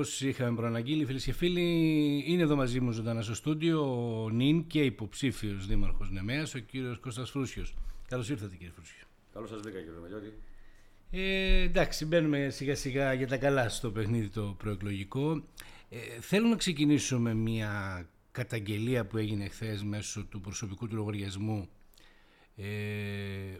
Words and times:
Όπως 0.00 0.20
είχαμε 0.20 0.56
προαναγγείλει, 0.56 1.04
φίλες 1.04 1.24
και 1.24 1.32
φίλοι, 1.32 1.62
είναι 2.26 2.42
εδώ 2.42 2.56
μαζί 2.56 2.80
μου 2.80 2.90
ζωντανά 2.90 3.22
στο 3.22 3.34
στούντιο 3.34 3.80
ο 4.22 4.30
νυν 4.30 4.66
και 4.66 4.84
υποψήφιος 4.84 5.66
δήμαρχος 5.66 6.10
Νεμαία, 6.10 6.46
ο 6.56 6.58
κύριος 6.58 6.98
Κώστας 6.98 7.30
Φρούσιος. 7.30 7.74
Καλώς 8.08 8.28
ήρθατε, 8.28 8.56
κύριε 8.56 8.72
Φρούσιο. 8.74 9.06
Καλώς 9.32 9.48
σας 9.48 9.60
βρήκα, 9.60 9.78
κύριε 9.78 9.98
Μελιώτη. 10.02 10.32
Ε, 11.10 11.62
εντάξει, 11.62 12.06
μπαίνουμε 12.06 12.48
σιγά 12.50 12.74
σιγά 12.74 13.12
για 13.12 13.26
τα 13.26 13.36
καλά 13.36 13.68
στο 13.68 13.90
παιχνίδι 13.90 14.28
το 14.28 14.54
προεκλογικό. 14.58 15.42
Ε, 15.88 15.98
θέλω 16.20 16.48
να 16.48 16.56
ξεκινήσω 16.56 17.18
με 17.18 17.34
μια 17.34 18.06
καταγγελία 18.32 19.06
που 19.06 19.16
έγινε 19.16 19.48
χθες 19.48 19.82
μέσω 19.82 20.24
του 20.24 20.40
προσωπικού 20.40 20.88
του 20.88 20.96
λογαριασμού 20.96 21.68
ε, 22.56 22.66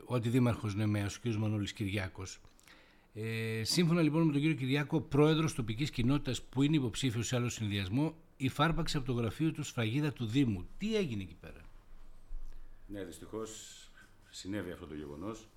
ο 0.04 0.14
αντιδήμαρχος 0.14 0.74
Νεμέας, 0.74 1.16
ο 1.16 1.20
κ. 1.22 1.34
Μανώλης 1.34 1.72
Κυριάκος. 1.72 2.40
Ε, 3.14 3.62
σύμφωνα 3.64 4.02
λοιπόν 4.02 4.26
με 4.26 4.32
τον 4.32 4.40
κύριο 4.40 4.56
Κυριάκο, 4.56 5.00
πρόεδρος 5.00 5.54
τοπικής 5.54 5.90
κοινότητας 5.90 6.42
που 6.42 6.62
είναι 6.62 6.76
υποψήφιος 6.76 7.26
σε 7.26 7.36
άλλο 7.36 7.48
συνδυασμό, 7.48 8.14
υφάρπαξε 8.36 8.96
από 8.96 9.06
το 9.06 9.12
γραφείο 9.12 9.52
του 9.52 9.62
σφραγίδα 9.62 10.12
του 10.12 10.26
Δήμου. 10.26 10.68
Τι 10.78 10.96
έγινε 10.96 11.22
εκεί 11.22 11.34
πέρα; 11.40 11.64
Ναι, 12.86 13.04
δυστυχώς 13.04 13.80
συνέβη 14.30 14.70
αυτό 14.70 14.86
το 14.86 14.94
γεγονός. 14.94 15.48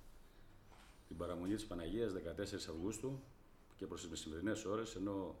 Την 1.08 1.16
παραμονή 1.16 1.54
της 1.54 1.66
Παναγίας 1.66 2.12
14 2.12 2.68
Αυγούστου 2.68 3.22
και 3.76 3.86
προς 3.86 4.00
τις 4.00 4.10
μεσημερινές 4.10 4.64
ώρες, 4.64 4.94
ενώ 4.94 5.36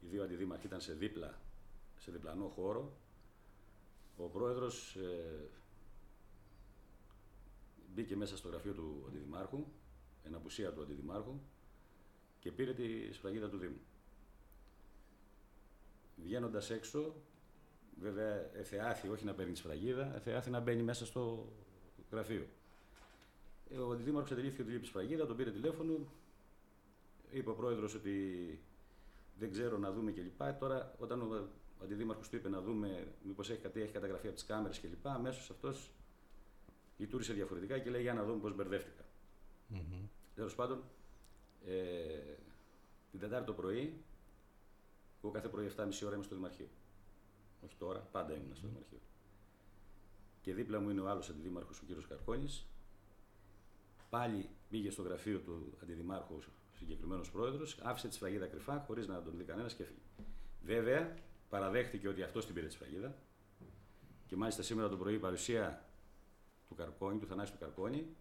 οι 0.00 0.06
δύο 0.10 0.22
αντιδήμαρχοι 0.22 0.66
ήταν 0.66 0.80
σε, 0.80 0.92
δίπλα, 0.92 1.38
σε 1.96 2.10
διπλανό 2.10 2.48
χώρο, 2.48 2.92
ο 4.16 4.28
πρόεδρος 4.28 4.96
ε, 4.96 5.48
μπήκε 7.94 8.16
μέσα 8.16 8.36
στο 8.36 8.48
γραφείο 8.48 8.72
του 8.72 9.04
αντιδημάρχου 9.08 9.66
εν 10.28 10.34
απουσία 10.34 10.72
του 10.72 10.82
αντιδημάρχου 10.82 11.40
και 12.40 12.52
πήρε 12.52 12.72
τη 12.72 13.12
σφραγίδα 13.12 13.48
του 13.48 13.58
Δήμου. 13.58 13.80
Βγαίνοντας 16.16 16.70
έξω, 16.70 17.14
βέβαια 18.00 18.50
εθεάθη 18.54 19.08
όχι 19.08 19.24
να 19.24 19.32
παίρνει 19.34 19.52
τη 19.52 19.58
σφραγίδα, 19.58 20.14
εθεάθη 20.14 20.50
να 20.50 20.60
μπαίνει 20.60 20.82
μέσα 20.82 21.06
στο 21.06 21.52
γραφείο. 22.10 22.46
Ε, 23.70 23.78
ο 23.78 23.90
αντιδήμαρχος 23.90 24.32
αντιλήφθηκε 24.32 24.62
ότι 24.62 24.70
λείπει 24.70 24.86
σφραγίδα, 24.86 25.26
τον 25.26 25.36
πήρε 25.36 25.50
τηλέφωνο, 25.50 25.98
είπε 27.30 27.50
ο 27.50 27.54
πρόεδρος 27.54 27.94
ότι 27.94 28.58
δεν 29.38 29.50
ξέρω 29.50 29.78
να 29.78 29.92
δούμε 29.92 30.12
κλπ. 30.12 30.42
Τώρα, 30.58 30.94
όταν 30.98 31.22
ο 31.22 31.48
αντιδήμαρχος 31.82 32.28
του 32.28 32.36
είπε 32.36 32.48
να 32.48 32.60
δούμε 32.60 33.06
μήπως 33.22 33.50
έχει, 33.50 33.60
έχει 33.74 33.92
καταγραφεί 33.92 34.26
από 34.26 34.34
τις 34.34 34.44
κάμερες 34.44 34.80
κλπ., 34.80 35.06
αμέσως 35.06 35.50
αυτός 35.50 35.90
λειτουργήσε 36.96 37.32
διαφορετικά 37.32 37.78
και 37.78 37.90
λέει 37.90 38.02
για 38.02 38.14
να 38.14 38.24
δούμε 38.24 38.38
πώς 38.40 38.54
μπερδεύτηκα. 38.54 39.04
Mm-hmm. 39.74 40.08
Τέλος 40.38 40.54
πάντων, 40.54 40.82
ε, 41.66 42.34
την 43.10 43.20
Τετάρτη 43.20 43.46
το 43.46 43.52
πρωί, 43.52 44.04
εγώ 45.22 45.32
κάθε 45.32 45.48
πρωί 45.48 45.66
7.30 45.76 46.06
ώρα 46.06 46.14
είμαι 46.14 46.24
στο 46.24 46.34
Δημαρχείο. 46.34 46.68
Όχι 47.64 47.74
τώρα, 47.78 47.98
πάντα 47.98 48.34
ήμουν 48.34 48.56
στο 48.56 48.66
Δημαρχείο. 48.66 48.98
Και 50.40 50.54
δίπλα 50.54 50.80
μου 50.80 50.90
είναι 50.90 51.00
ο 51.00 51.08
άλλος 51.08 51.28
αντιδήμαρχο, 51.28 51.70
ο 51.82 51.86
κύριος 51.86 52.06
Καρκόνης. 52.06 52.66
Πάλι 54.10 54.48
πήγε 54.68 54.90
στο 54.90 55.02
γραφείο 55.02 55.38
του 55.38 55.72
αντιδημάρχου, 55.82 56.34
ο 56.34 56.76
συγκεκριμένος 56.78 57.30
πρόεδρος, 57.30 57.78
άφησε 57.82 58.08
τη 58.08 58.14
σφραγίδα 58.14 58.46
κρυφά, 58.46 58.84
χωρίς 58.86 59.06
να 59.06 59.22
τον 59.22 59.36
δει 59.36 59.44
κανένας 59.44 59.74
και 59.74 59.82
έφυγε. 59.82 60.00
Βέβαια, 60.62 61.14
παραδέχτηκε 61.48 62.08
ότι 62.08 62.22
αυτός 62.22 62.46
την 62.46 62.54
πήρε 62.54 62.66
τη 62.66 62.72
σφραγίδα. 62.72 63.14
Και 64.26 64.36
μάλιστα 64.36 64.62
σήμερα 64.62 64.88
το 64.88 64.96
πρωί 64.96 65.14
η 65.14 65.18
παρουσία 65.18 65.84
του 66.68 66.74
Καρκόνη, 66.74 67.18
του 67.18 67.26
Θανάση 67.26 67.52
του 67.52 67.58
Καρκόνη, 67.58 68.16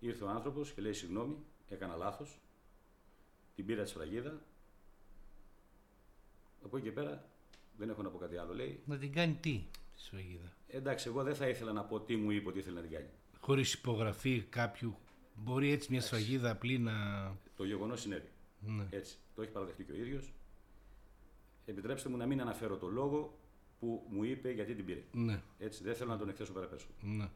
ήρθε 0.00 0.24
ο 0.24 0.28
άνθρωπος 0.28 0.72
και 0.72 0.80
λέει: 0.80 0.92
Συγγνώμη, 0.92 1.36
έκανα 1.68 1.96
λάθος. 1.96 2.40
Την 3.54 3.66
πήρα 3.66 3.82
τη 3.82 3.88
σφραγίδα. 3.88 4.40
Από 6.64 6.76
εκεί 6.76 6.86
και 6.86 6.92
πέρα 6.92 7.24
δεν 7.76 7.88
έχω 7.88 8.02
να 8.02 8.08
πω 8.08 8.18
κάτι 8.18 8.36
άλλο. 8.36 8.54
Λέει. 8.54 8.80
Να 8.86 8.98
την 8.98 9.12
κάνει 9.12 9.34
τι, 9.40 9.64
τη 9.94 10.00
σφραγίδα; 10.00 10.52
Εντάξει, 10.68 11.08
εγώ 11.08 11.22
δεν 11.22 11.34
θα 11.34 11.48
ήθελα 11.48 11.72
να 11.72 11.84
πω 11.84 12.00
τι 12.00 12.16
μου 12.16 12.30
είπε 12.30 12.48
ότι 12.48 12.58
ήθελε 12.58 12.74
να 12.74 12.86
την 12.86 12.90
κάνει. 12.90 13.08
Χωρίς 13.40 13.72
υπογραφή 13.72 14.40
κάποιου. 14.48 14.96
Μπορεί 15.34 15.70
έτσι 15.70 15.88
μια 15.90 16.00
σφραγίδα 16.00 16.50
απλή 16.50 16.78
να. 16.78 16.92
Το 17.56 17.64
γεγονός 17.64 18.00
συνέβη. 18.00 18.28
Ναι. 18.60 18.86
Έτσι. 18.90 19.16
Το 19.34 19.42
έχει 19.42 19.50
παραδεχτεί 19.50 19.84
και 19.84 19.92
ο 19.92 19.94
ίδιος. 19.94 20.32
Επιτρέψτε 21.66 22.08
μου 22.08 22.16
να 22.16 22.26
μην 22.26 22.40
αναφέρω 22.40 22.76
το 22.76 22.88
λόγο 22.88 23.38
που 23.80 24.06
μου 24.10 24.24
είπε 24.24 24.50
γιατί 24.50 24.74
την 24.74 24.84
πήρε. 24.84 25.02
Ναι. 25.12 25.42
Έτσι, 25.58 25.82
δεν 25.82 25.94
θέλω 25.94 26.10
να 26.10 26.18
τον 26.18 26.28
εκθέσω 26.28 26.52
περαιτέρω. 26.52 26.80
Ναι. 27.00 27.28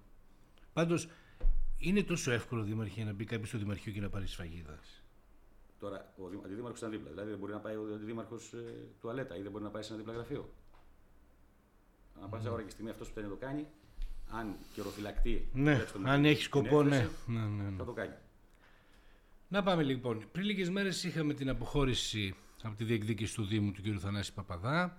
Πάντως, 0.73 1.09
είναι 1.79 2.03
τόσο 2.03 2.31
εύκολο 2.31 2.63
Δημαρχία 2.63 3.05
να 3.05 3.13
μπει 3.13 3.25
κάποιος 3.25 3.49
στο 3.49 3.59
Δημαρχείο 3.59 3.93
και 3.93 4.01
να 4.01 4.09
πάρει 4.09 4.27
σφαγίδας; 4.27 5.03
Τώρα, 5.81 6.13
ο 6.17 6.27
αντιδήμαρχος 6.45 6.79
ήταν 6.79 6.91
δίπλα. 6.91 7.11
Δηλαδή, 7.11 7.31
δεν 7.31 7.39
μπορεί 7.39 7.53
να 7.53 7.59
πάει 7.59 7.77
ο 7.77 7.95
αντιδήμαρχος 7.95 8.53
ε, 8.53 8.75
τουαλέτα 9.01 9.37
ή 9.37 9.43
δεν 9.43 9.51
μπορεί 9.51 9.65
να 9.65 9.71
πάει 9.71 9.83
σε 9.83 9.89
ένα 9.89 9.99
δίπλα 9.99 10.15
γραφείο. 10.15 10.53
Να 12.21 12.27
πάει 12.27 12.41
mm. 12.45 12.53
ώρα 12.53 12.63
και 12.63 12.71
στιγμή 12.71 12.91
αυτός 12.91 13.09
που 13.09 13.15
θέλει 13.15 13.27
να 13.27 13.33
το 13.33 13.39
κάνει, 13.39 13.67
αν 14.31 14.57
καιροφυλακτεί. 14.75 15.49
Ναι, 15.53 15.85
αν 16.05 16.25
έχει 16.25 16.43
σκοπό, 16.43 16.83
ναι. 16.83 17.09
Ναι, 17.27 17.41
ναι, 17.41 17.63
ναι. 17.63 17.77
Θα 17.77 17.85
το 17.85 17.93
κάνει. 17.93 18.15
Να 19.49 19.63
πάμε 19.63 19.83
λοιπόν. 19.83 20.25
Πριν 20.33 20.45
λίγες 20.45 20.71
μέρες 20.71 21.05
είχαμε 21.05 21.35
την 21.35 21.49
αποχώρηση 21.49 22.35
από 22.63 22.77
τη 22.77 22.85
διεκδίκηση 22.85 23.35
του 23.35 23.45
Δήμου 23.45 23.73
του 23.73 23.83
κ. 23.83 23.99
Θανάση 23.99 24.33
Παπαδά. 24.33 24.99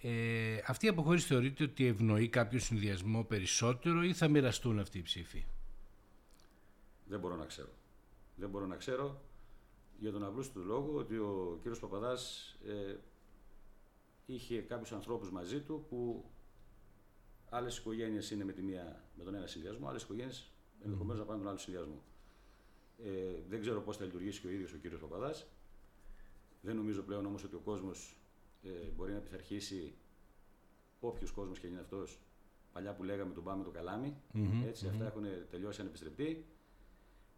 Ε, 0.00 0.58
αυτή 0.66 0.86
η 0.86 0.88
αποχώρηση 0.88 1.26
θεωρείται 1.26 1.64
ότι 1.64 1.86
ευνοεί 1.86 2.28
κάποιο 2.28 2.58
συνδυασμό 2.58 3.24
περισσότερο 3.24 4.02
ή 4.02 4.12
θα 4.12 4.28
μοιραστούν 4.28 4.78
αυτοί 4.78 4.98
οι 4.98 5.02
ψήφοι; 5.02 5.44
Δεν 7.06 7.20
μπορώ 7.20 7.36
να 7.36 7.44
ξέρω. 7.44 7.68
Δεν 8.36 8.48
μπορώ 8.48 8.66
να 8.66 8.76
ξέρω 8.76 9.20
για 9.98 10.12
τον 10.12 10.24
απλούστο 10.24 10.60
λόγο 10.60 10.98
ότι 10.98 11.16
ο 11.16 11.58
κύριος 11.60 11.80
Παπαδάς 11.80 12.54
ε, 12.66 12.96
είχε 14.26 14.60
κάποιους 14.60 14.92
ανθρώπους 14.92 15.30
μαζί 15.30 15.60
του 15.60 15.84
που 15.88 16.24
άλλες 17.48 17.78
οικογένειες 17.78 18.30
είναι 18.30 18.44
με, 18.44 18.52
τη 18.52 18.62
μία, 18.62 19.04
με 19.16 19.24
τον 19.24 19.34
ένα 19.34 19.46
συνδυασμό, 19.46 19.88
άλλες 19.88 20.02
οικογένειες 20.02 20.50
ενδεχομένως 20.84 21.18
να 21.18 21.26
πάνε 21.26 21.38
τον 21.38 21.48
άλλο 21.48 21.58
συνδυασμό. 21.58 22.02
Ε, 22.98 23.42
δεν 23.48 23.60
ξέρω 23.60 23.80
πώς 23.80 23.96
θα 23.96 24.04
λειτουργήσει 24.04 24.40
και 24.40 24.46
ο 24.46 24.50
ίδιος 24.50 24.72
ο 24.72 24.76
κύριος 24.76 25.00
Παπαδάς. 25.00 25.46
Δεν 26.60 26.76
νομίζω 26.76 27.02
πλέον 27.02 27.26
όμως 27.26 27.44
ότι 27.44 27.54
ο 27.54 27.60
κόσμος 27.64 28.16
ε, 28.62 28.68
μπορεί 28.96 29.12
να 29.12 29.18
πειθαρχήσει 29.18 29.94
όποιος 31.00 31.30
κόσμος 31.30 31.58
και 31.58 31.66
είναι 31.66 31.80
αυτός 31.80 32.18
παλιά 32.72 32.94
που 32.94 33.02
λέγαμε 33.02 33.34
τον 33.34 33.44
πάμε 33.44 33.64
το 33.64 33.70
καλάμι. 33.70 34.16
Mm-hmm, 34.34 34.66
έτσι, 34.66 34.86
mm-hmm. 34.86 34.90
αυτά 34.90 35.06
έχουν 35.06 35.24
τελειώσει 35.50 35.80
ανεπιστρεπτεί. 35.80 36.46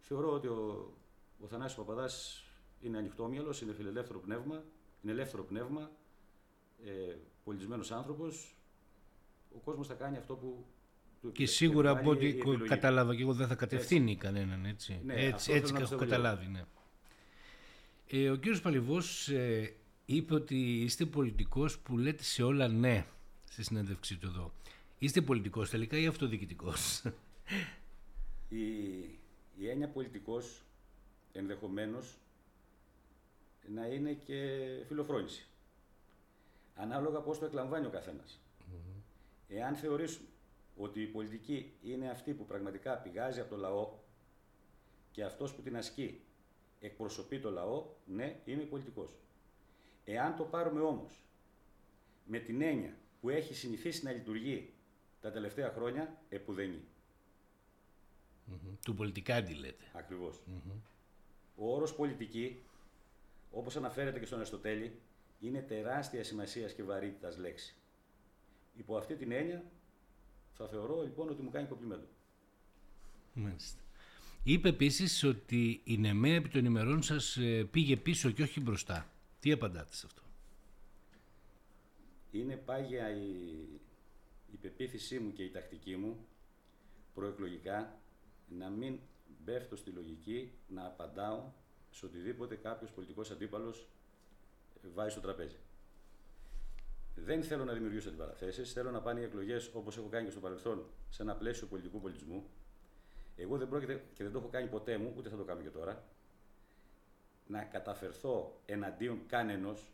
Θεωρώ 0.07 0.33
ότι 0.33 0.47
ο, 0.47 0.93
ο 1.43 1.47
Θανάσης 1.47 1.77
Παπαδάς 1.77 2.43
είναι 2.81 2.97
ανοιχτόμυαλος, 2.97 3.61
είναι 3.61 3.73
φιλελεύθερο 3.73 4.19
πνεύμα, 4.19 4.63
είναι 5.01 5.11
ελεύθερο 5.11 5.43
πνεύμα, 5.43 5.91
ε, 6.85 7.15
πολιτισμένος 7.43 7.91
άνθρωπος. 7.91 8.55
Ο 9.55 9.57
κόσμος 9.57 9.87
θα 9.87 9.93
κάνει 9.93 10.17
αυτό 10.17 10.35
που 10.35 10.65
του 11.21 11.31
Και 11.31 11.45
σίγουρα 11.45 11.91
από 11.91 12.09
ό,τι 12.09 12.33
κατάλαβα 12.67 13.15
και 13.15 13.21
εγώ 13.21 13.33
δεν 13.33 13.47
θα 13.47 13.55
κατευθύνει 13.55 14.11
έτσι. 14.11 14.23
κανέναν, 14.23 14.65
έτσι. 14.65 15.01
Ναι, 15.05 15.13
έτσι 15.13 15.51
έτσι 15.51 15.73
έχω 15.77 15.95
καταλάβει, 15.95 16.47
ναι. 16.47 16.65
Ε, 18.07 18.29
ο 18.29 18.35
κύριος 18.35 18.61
Παλιβός 18.61 19.29
ε, 19.29 19.75
είπε 20.05 20.33
ότι 20.33 20.81
είστε 20.81 21.05
πολιτικός 21.05 21.79
που 21.79 21.97
λέτε 21.97 22.23
σε 22.23 22.43
όλα 22.43 22.67
ναι 22.67 23.05
στη 23.49 23.63
συνέντευξή 23.63 24.17
του 24.17 24.27
εδώ. 24.27 24.53
Είστε 24.97 25.21
πολιτικός 25.21 25.69
τελικά 25.69 25.97
ή 25.97 26.07
αυτοδιοικητικός; 26.07 27.01
Η, 28.49 29.16
η 29.57 29.69
έννοια 29.69 29.89
πολιτικός 29.89 30.63
ενδεχομένως 31.31 32.17
να 33.67 33.85
είναι 33.85 34.13
και 34.13 34.67
φιλοφρόνηση. 34.87 35.47
Ανάλογα 36.75 37.19
πώς 37.19 37.39
το 37.39 37.45
εκλαμβάνει 37.45 37.85
ο 37.85 37.89
καθένας. 37.89 38.41
Εάν 39.47 39.75
θεωρήσουμε 39.75 40.27
ότι 40.77 41.01
η 41.01 41.05
πολιτική 41.07 41.73
είναι 41.83 42.09
αυτή 42.09 42.33
που 42.33 42.45
πραγματικά 42.45 42.97
πηγάζει 42.97 43.39
από 43.39 43.49
το 43.49 43.57
λαό 43.57 43.93
και 45.11 45.23
αυτός 45.23 45.53
που 45.53 45.61
την 45.61 45.77
ασκεί 45.77 46.21
εκπροσωπεί 46.79 47.39
το 47.39 47.51
λαό, 47.51 47.85
ναι, 48.05 48.41
είμαι 48.45 48.63
πολιτικός. 48.63 49.19
Εάν 50.03 50.35
το 50.35 50.43
πάρουμε 50.43 50.81
όμως 50.81 51.21
με 52.25 52.39
την 52.39 52.61
έννοια 52.61 52.97
που 53.21 53.29
έχει 53.29 53.53
συνηθίσει 53.53 54.03
να 54.03 54.11
λειτουργεί 54.11 54.73
τα 55.21 55.31
τελευταία 55.31 55.71
χρόνια, 55.71 56.21
επουδενή. 56.29 56.81
Mm-hmm. 58.51 58.77
Του 58.85 58.93
πολιτικάντη 58.93 59.53
λέτε. 59.53 59.83
Ακριβώς. 59.93 60.39
Ο 61.55 61.75
όρος 61.75 61.95
πολιτική, 61.95 62.61
όπως 63.51 63.75
αναφέρεται 63.75 64.19
και 64.19 64.25
στον 64.25 64.37
Αριστοτέλη, 64.37 64.99
είναι 65.39 65.61
τεράστια 65.61 66.23
σημασίας 66.23 66.73
και 66.73 66.83
βαρύτητας 66.83 67.37
λέξη. 67.37 67.75
Υπό 68.77 68.97
αυτή 68.97 69.15
την 69.15 69.31
έννοια 69.31 69.63
θα 70.53 70.67
θεωρώ 70.67 71.01
λοιπόν 71.01 71.29
ότι 71.29 71.41
μου 71.41 71.49
κάνει 71.49 71.67
κοπλιμέντο. 71.67 72.07
Μάλιστα. 73.33 73.81
Είπε 74.43 74.69
επίσης 74.69 75.23
ότι 75.23 75.81
η 75.83 75.97
Νεμαία 75.97 76.35
επί 76.35 76.49
των 76.49 76.65
ημερών 76.65 77.01
σας 77.01 77.37
ε, 77.37 77.63
πήγε 77.71 77.97
πίσω 77.97 78.31
και 78.31 78.43
όχι 78.43 78.59
μπροστά. 78.59 79.09
Τι 79.39 79.51
απαντάτε 79.51 79.93
σε 79.93 80.05
αυτό; 80.05 80.21
Είναι 82.31 82.55
πάγια 82.55 83.09
η, 83.09 83.31
η 84.51 84.57
πεποίθησή 84.61 85.19
μου 85.19 85.33
και 85.33 85.43
η 85.43 85.49
τακτική 85.49 85.95
μου 85.95 86.25
προεκλογικά 87.13 87.99
να 88.47 88.69
μην 88.69 88.99
μπέφτω 89.43 89.75
στη 89.75 89.89
λογική 89.89 90.53
να 90.67 90.85
απαντάω 90.85 91.51
σε 91.91 92.05
οτιδήποτε 92.05 92.55
κάποιος 92.55 92.91
πολιτικός 92.91 93.31
αντίπαλος 93.31 93.87
βάζει 94.93 95.11
στο 95.11 95.21
τραπέζι. 95.21 95.57
Δεν 97.15 97.43
θέλω 97.43 97.63
να 97.63 97.73
δημιουργήσω 97.73 98.09
αντιπαραθέσεις. 98.09 98.73
Θέλω 98.73 98.91
να 98.91 99.01
πάνε 99.01 99.19
οι 99.19 99.23
εκλογές 99.23 99.71
όπως 99.73 99.97
έχω 99.97 100.07
κάνει 100.07 100.25
και 100.25 100.31
στο 100.31 100.39
παρελθόν 100.39 100.85
σε 101.09 101.21
ένα 101.21 101.35
πλαίσιο 101.35 101.67
πολιτικού 101.67 102.01
πολιτισμού. 102.01 102.49
Εγώ 103.35 103.57
δεν 103.57 103.69
πρόκειται 103.69 104.03
και 104.13 104.23
δεν 104.23 104.31
το 104.31 104.39
έχω 104.39 104.47
κάνει 104.47 104.67
ποτέ 104.67 104.97
μου, 104.97 105.13
ούτε 105.17 105.29
θα 105.29 105.37
το 105.37 105.43
κάνω 105.43 105.61
και 105.61 105.69
τώρα, 105.69 106.03
να 107.47 107.63
καταφερθώ 107.63 108.61
εναντίον 108.65 109.25
κανενός, 109.27 109.91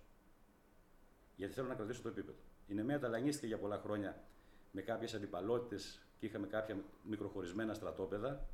γιατί 1.36 1.54
θέλω 1.54 1.68
να 1.68 1.76
κρατήσω 1.76 2.02
το 2.02 2.10
επίπεδο. 2.10 2.38
Η 2.68 2.74
Νεμαία 2.74 3.00
ταλανίστηκε 3.00 3.48
για 3.48 3.58
πολλά 3.58 3.78
χρόνια 3.78 4.24
με 4.72 4.82
κάποιες 4.82 5.14
αντιπαλότητες 5.14 6.03
και 6.24 6.30
είχαμε 6.30 6.48
κάποια 6.48 6.78
μικροχωρισμένα 7.04 7.74
στρατόπεδα. 7.74 8.46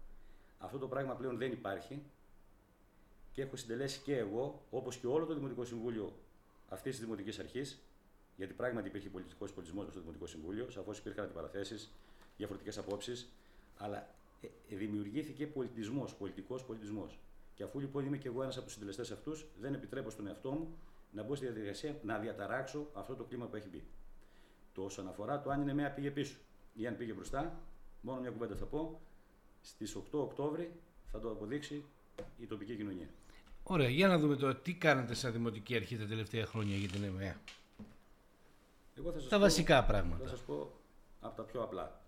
Αυτό 0.57 0.77
το 0.77 0.87
πράγμα 0.87 1.13
πλέον 1.13 1.37
δεν 1.37 1.51
υπάρχει 1.51 2.01
και 3.31 3.41
έχω 3.41 3.55
συντελέσει 3.55 3.99
και 3.99 4.17
εγώ, 4.17 4.65
όπως 4.69 4.97
και 4.97 5.07
όλο 5.07 5.25
το 5.25 5.33
Δημοτικό 5.33 5.65
Συμβούλιο 5.65 6.13
αυτής 6.67 6.91
της 6.95 7.03
Δημοτικής 7.03 7.39
Αρχής, 7.39 7.79
γιατί 8.35 8.53
πράγματι 8.53 8.87
υπήρχε 8.87 9.09
πολιτικός 9.09 9.53
πολιτισμός 9.53 9.85
στο 9.91 9.99
Δημοτικό 9.99 10.27
Συμβούλιο, 10.27 10.69
σαφώς 10.69 10.97
υπήρχαν 10.97 11.23
αντιπαραθέσεις, 11.23 11.91
διαφορετικές 12.37 12.77
απόψεις, 12.77 13.29
αλλά 13.77 14.07
ε, 14.41 14.47
ε, 14.69 14.75
δημιουργήθηκε 14.75 15.47
πολιτισμός, 15.47 16.15
πολιτικός 16.15 16.63
πολιτισμός. 16.63 17.19
Και 17.53 17.63
αφού 17.63 17.79
λοιπόν 17.79 18.05
είμαι 18.05 18.17
και 18.17 18.27
εγώ 18.27 18.41
ένας 18.43 18.55
από 18.55 18.65
τους 18.65 18.73
συντελεστές 18.73 19.11
αυτούς, 19.11 19.45
δεν 19.59 19.73
επιτρέπω 19.73 20.09
στον 20.09 20.27
εαυτό 20.27 20.51
μου 20.51 20.77
να 21.11 21.23
μπω 21.23 21.35
στη 21.35 21.45
διαδικασία 21.45 21.99
να 22.03 22.19
διαταράξω 22.19 22.89
αυτό 22.93 23.15
το 23.15 23.23
κλίμα 23.23 23.45
που 23.45 23.55
έχει 23.55 23.67
μπει. 23.69 23.83
Το 24.73 24.83
όσον 24.83 25.07
αφορά 25.07 25.41
το 25.41 25.49
αν 25.49 25.61
είναι 25.61 25.73
μία 25.73 25.91
πήγε 25.91 26.11
πίσω 26.11 26.35
ή 26.79 26.87
αν 26.87 26.97
πήγε 26.97 27.13
μπροστά, 27.13 27.59
μόνο 28.01 28.19
μια 28.19 28.29
κουβέντα 28.29 28.55
θα 28.55 28.65
πω. 28.65 29.01
Στις 29.61 29.95
8 29.95 30.01
Οκτώβρη 30.11 30.71
θα 31.11 31.19
το 31.19 31.31
αποδείξει 31.31 31.83
η 32.39 32.45
τοπική 32.45 32.75
κοινωνία. 32.75 33.09
Ωραία, 33.63 33.89
για 33.89 34.07
να 34.07 34.17
δούμε 34.19 34.35
τώρα 34.35 34.55
τι 34.55 34.73
κάνετε 34.73 35.13
σαν 35.13 35.31
Δημοτική 35.31 35.75
Αρχή 35.75 35.97
τα 35.97 36.05
τελευταία 36.05 36.45
χρόνια 36.45 36.75
για 36.75 36.89
την 36.89 37.03
ΕΜΕΑ. 37.03 37.41
Εγώ 38.97 39.11
θα 39.11 39.19
σας 39.19 39.29
Τα 39.29 39.35
πω, 39.35 39.41
βασικά 39.41 39.85
πράγματα. 39.85 40.23
Θα 40.23 40.29
σας 40.29 40.41
πω 40.41 40.71
από 41.19 41.35
τα 41.35 41.43
πιο 41.43 41.63
απλά. 41.63 42.01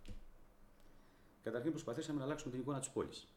Καταρχήν 1.43 1.71
προσπαθήσαμε 1.71 2.19
να 2.19 2.25
αλλάξουμε 2.25 2.51
την 2.51 2.59
εικόνα 2.61 2.79
της 2.79 2.89
πόλης. 2.89 3.27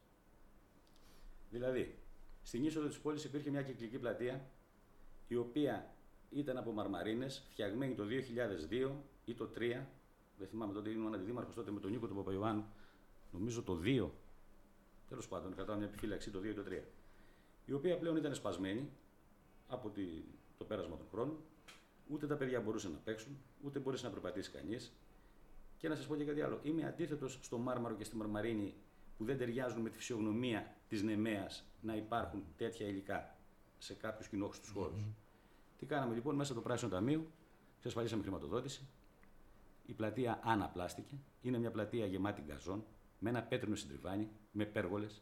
Δηλαδή, 1.49 1.97
στην 2.43 2.65
είσοδο 2.65 2.87
της 2.87 2.99
πόλης 2.99 3.23
υπήρχε 3.23 3.49
μια 3.49 3.61
κυκλική 3.61 3.97
πλατεία 3.97 4.49
η 5.27 5.35
οποία 5.35 5.93
ήταν 6.29 6.57
από 6.57 6.71
μαρμαρίνες, 6.71 7.43
φτιαγμένη 7.49 7.93
το 7.93 8.03
2002 8.03 8.91
ή 9.25 9.33
το 9.33 9.47
3. 9.47 9.85
Δεν 10.37 10.47
θυμάμαι 10.47 10.73
τότε 10.73 10.89
ήμουν 10.89 11.13
αντιδήμαρχο 11.13 11.51
τότε 11.51 11.71
με 11.71 11.79
τον 11.79 11.91
Νίκο 11.91 12.07
του 12.07 12.15
Παπαϊωάννου. 12.15 12.65
Νομίζω 13.31 13.63
το 13.63 13.79
2. 13.83 14.09
Τέλος 15.09 15.27
πάντων, 15.27 15.55
κρατάω 15.55 15.75
μια 15.75 15.85
επιφύλαξη 15.85 16.31
το 16.31 16.39
2 16.39 16.45
ή 16.45 16.53
το 16.53 16.63
3. 16.69 16.83
Η 17.65 17.73
οποία 17.73 17.97
πλέον 17.97 18.15
ήταν 18.15 18.35
σπασμένη 18.35 18.89
από 19.67 19.89
τη, 19.89 20.01
το 20.57 20.63
πέρασμα 20.63 20.97
των 20.97 21.07
χρόνων. 21.11 21.37
Ούτε 22.07 22.27
τα 22.27 22.35
παιδιά 22.35 22.61
μπορούσαν 22.61 22.91
να 22.91 22.97
παίξουν, 22.97 23.37
ούτε 23.63 23.79
μπορούσε 23.79 24.05
να 24.05 24.11
περπατήσει 24.11 24.51
κανείς. 24.51 24.93
Και 25.77 25.87
να 25.87 25.95
σας 25.95 26.07
πω 26.07 26.15
και 26.15 26.25
κάτι 26.25 26.41
άλλο. 26.41 26.59
Είμαι 26.63 26.85
αντίθετος 26.87 27.39
στο 27.41 27.57
μάρμαρο 27.57 27.95
και 27.95 28.03
στη 28.03 28.15
μαρμαρίνη 28.15 28.73
που 29.17 29.25
δεν 29.25 29.37
ταιριάζουν 29.37 29.81
με 29.81 29.89
τη 29.89 29.97
φυσιογνωμία 29.97 30.75
της 30.87 31.03
Νεμαία 31.03 31.49
να 31.81 31.95
υπάρχουν 31.95 32.43
τέτοια 32.57 32.87
υλικά 32.87 33.37
σε 33.77 33.93
κάποιους 33.93 34.27
κοινόχρηστους 34.27 34.69
χώρους. 34.69 35.03
Τι 35.77 35.85
κάναμε 35.85 36.13
λοιπόν 36.13 36.35
μέσα 36.35 36.51
στο 36.51 36.61
πράσινο 36.61 36.91
ταμείο, 36.91 37.25
εξασφαλίσαμε 37.77 38.21
χρηματοδότηση. 38.21 38.87
Η 39.85 39.93
πλατεία 39.93 40.39
αναπλάστηκε. 40.43 41.19
Είναι 41.41 41.57
μια 41.57 41.71
πλατεία 41.71 42.05
γεμάτη 42.05 42.41
γκαζόν, 42.41 42.85
με 43.19 43.29
ένα 43.29 43.43
πέτρινο 43.43 43.75
συντριβάνι, 43.75 44.29
με 44.51 44.65
πέργολες, 44.65 45.21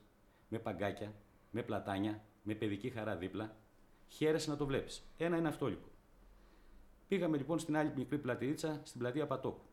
με 0.50 0.60
παγκάκια, 0.60 1.14
με 1.52 1.64
πλατάνια, 1.64 2.24
με 2.44 2.54
παιδική 2.56 2.90
χαρά 2.90 3.16
δίπλα. 3.16 3.58
Χαίρεσαι 4.08 4.50
να 4.50 4.58
το 4.58 4.66
βλέπεις. 4.66 5.04
Ένα 5.18 5.38
είναι 5.38 5.48
αυτό 5.48 5.68
λοιπόν. 5.68 5.90
Πήγαμε 7.08 7.38
λοιπόν 7.38 7.60
στην 7.60 7.78
άλλη 7.78 7.94
μικρή 7.96 8.18
πλατείτσα, 8.18 8.82
στην 8.84 9.00
πλατεία 9.00 9.28
Πατόκου. 9.28 9.66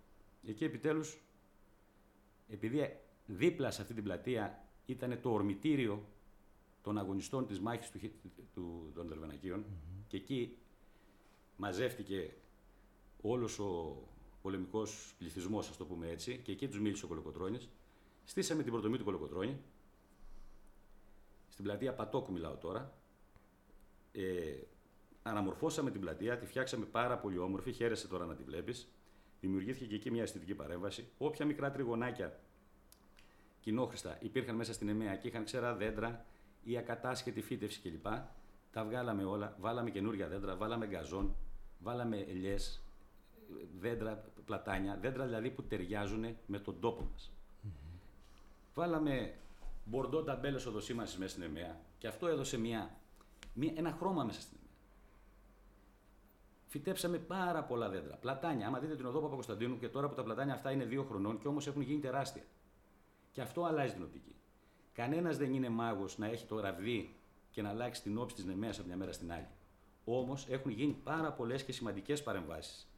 Εκεί 0.46 0.64
επιτέλους, 0.64 1.20
επειδή 2.48 2.96
δίπλα 3.26 3.70
σε 3.70 3.82
αυτή 3.82 3.94
την 3.94 4.02
πλατεία 4.04 4.64
ήταν 4.86 5.20
το 5.20 5.32
ορμητήριο 5.32 6.08
των 6.82 6.98
αγωνιστών 6.98 7.46
της 7.46 7.60
μάχης 7.60 7.90
του, 7.90 7.98
χι- 7.98 8.14
του, 8.54 8.92
των 8.94 9.08
Δερβενακίων 9.08 9.64
και 10.06 10.16
εκεί 10.16 10.58
μαζεύτηκε 11.56 12.34
όλος 13.20 13.58
ο 13.58 13.96
πολεμικός 14.42 15.14
πληθυσμός, 15.18 15.68
ας 15.68 15.76
το 15.76 15.84
πούμε 15.84 16.08
έτσι, 16.08 16.40
και 16.42 16.52
εκεί 16.52 16.68
τους 16.68 16.80
μίλησε 16.80 17.04
ο 17.04 17.08
Κολοκοτρώνης. 17.08 17.68
Στήσαμε 18.24 18.62
την 18.62 18.72
πρωτομή 18.72 18.98
του 18.98 19.04
Κολοκοτρώνη, 19.04 19.60
στην 21.48 21.64
πλατεία 21.64 21.94
Πατόκου 21.94 22.32
μιλάω 22.32 22.56
τώρα. 22.56 22.92
Ε, 24.12 24.54
αναμορφώσαμε 25.22 25.90
την 25.90 26.00
πλατεία, 26.00 26.38
τη 26.38 26.46
φτιάξαμε 26.46 26.84
πάρα 26.84 27.18
πολύ 27.18 27.38
όμορφη, 27.38 27.72
χαίρεσαι 27.72 28.08
τώρα 28.08 28.26
να 28.26 28.34
τη 28.34 28.42
βλέπεις. 28.42 28.88
Δημιουργήθηκε 29.40 29.86
και 29.86 29.94
εκεί 29.94 30.10
μια 30.10 30.22
αισθητική 30.22 30.54
παρέμβαση. 30.54 31.08
Όποια 31.18 31.46
μικρά 31.46 31.70
τριγωνάκια 31.70 32.40
κοινόχρηστα 33.60 34.18
υπήρχαν 34.20 34.56
μέσα 34.56 34.72
στην 34.72 34.88
ΕΜΕΑ 34.88 35.16
και 35.16 35.28
είχαν 35.28 35.44
ξερά 35.44 35.74
δέντρα 35.74 36.24
ή 36.62 36.76
ακατάσχετη 36.76 37.40
φύτευση 37.40 37.80
κλπ. 37.80 38.06
Τα 38.70 38.84
βγάλαμε 38.84 39.24
όλα, 39.24 39.56
βάλαμε 39.60 39.90
καινούργια 39.90 40.28
δέντρα, 40.28 40.56
βάλαμε 40.56 40.86
γκαζόν, 40.86 41.36
βάλαμε 41.78 42.16
ελιές, 42.16 42.82
δέντρα, 43.78 44.29
πλατάνια, 44.40 44.98
δέντρα 45.00 45.24
δηλαδή 45.24 45.50
που 45.50 45.62
ταιριάζουν 45.62 46.36
με 46.46 46.58
τον 46.58 46.80
τόπο 46.80 47.08
μας. 47.12 47.30
Βάλαμε 48.74 49.34
μπορντό 49.84 50.22
ταμπέλες 50.22 50.66
οδοσήμανσης 50.66 51.18
μέσα 51.18 51.30
στην 51.30 51.42
ΕΜΕΑ 51.42 51.80
και 51.98 52.06
αυτό 52.06 52.26
έδωσε 52.26 52.58
μια, 52.58 52.90
μια, 53.54 53.72
ένα 53.76 53.92
χρώμα 53.92 54.24
μέσα 54.24 54.40
στην 54.40 54.56
ΕΜΕΑ. 54.56 54.68
Φυτέψαμε 56.66 57.18
πάρα 57.18 57.64
πολλά 57.64 57.88
δέντρα. 57.88 58.16
Πλατάνια. 58.16 58.66
Άμα 58.66 58.78
δείτε 58.78 58.96
την 58.96 59.06
οδό 59.06 59.20
Παπα-Κωνσταντίνου 59.20 59.78
και 59.78 59.88
τώρα 59.88 60.08
που 60.08 60.14
τα 60.14 60.22
πλατάνια 60.22 60.54
αυτά 60.54 60.70
είναι 60.70 60.84
δύο 60.84 61.02
χρονών 61.02 61.38
και 61.38 61.48
όμως 61.48 61.66
έχουν 61.66 61.82
γίνει 61.82 62.00
τεράστια. 62.00 62.42
Και 63.32 63.40
αυτό 63.40 63.64
αλλάζει 63.64 63.92
την 63.92 64.02
οπτική. 64.02 64.34
Κανένας 64.92 65.36
δεν 65.36 65.54
είναι 65.54 65.68
μάγος 65.68 66.18
να 66.18 66.26
έχει 66.26 66.46
το 66.46 66.60
ραβδί 66.60 67.14
και 67.50 67.62
να 67.62 67.68
αλλάξει 67.68 68.02
την 68.02 68.18
όψη 68.18 68.34
της 68.34 68.44
νεμαία 68.44 68.72
από 68.72 68.86
μια 68.86 68.96
μέρα 68.96 69.12
στην 69.12 69.32
άλλη. 69.32 69.48
Όμως 70.04 70.46
έχουν 70.48 70.70
γίνει 70.70 70.92
πάρα 71.04 71.32
πολλές 71.32 71.64
και 71.64 71.72
σημαντικές 71.72 72.22
παρεμβάσεις. 72.22 72.88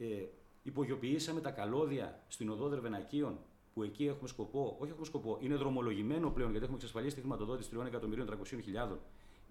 Ε, 0.00 0.24
υπογειοποιήσαμε 0.68 1.40
τα 1.40 1.50
καλώδια 1.50 2.24
στην 2.28 2.50
οδό 2.50 2.68
Δερβενακίων 2.68 3.38
που 3.74 3.82
εκεί 3.82 4.06
έχουμε 4.06 4.28
σκοπό, 4.28 4.76
όχι 4.78 4.90
έχουμε 4.90 5.06
σκοπό, 5.06 5.38
είναι 5.40 5.54
δρομολογημένο 5.54 6.30
πλέον 6.30 6.50
γιατί 6.50 6.64
έχουμε 6.64 6.78
εξασφαλίσει 6.78 7.14
τη 7.14 7.20
χρηματοδότηση 7.20 7.70
3.300.000 7.74 8.96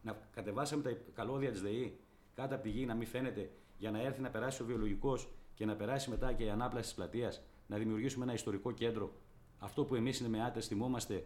να 0.01 0.17
κατεβάσαμε 0.33 0.83
τα 0.83 0.91
καλώδια 1.13 1.51
της 1.51 1.61
ΔΕΗ 1.61 1.97
κάτω 2.35 2.55
από 2.55 2.63
τη 2.63 2.69
γη 2.69 2.85
να 2.85 2.95
μην 2.95 3.07
φαίνεται 3.07 3.49
για 3.77 3.91
να 3.91 4.01
έρθει 4.01 4.21
να 4.21 4.29
περάσει 4.29 4.61
ο 4.61 4.65
βιολογικός 4.65 5.29
και 5.53 5.65
να 5.65 5.75
περάσει 5.75 6.09
μετά 6.09 6.33
και 6.33 6.43
η 6.43 6.49
ανάπλαση 6.49 6.85
της 6.85 6.95
πλατείας, 6.95 7.41
να 7.67 7.77
δημιουργήσουμε 7.77 8.23
ένα 8.23 8.33
ιστορικό 8.33 8.71
κέντρο. 8.71 9.11
Αυτό 9.59 9.85
που 9.85 9.95
εμείς 9.95 10.19
είναι 10.19 10.29
με 10.29 10.61
θυμόμαστε 10.61 11.25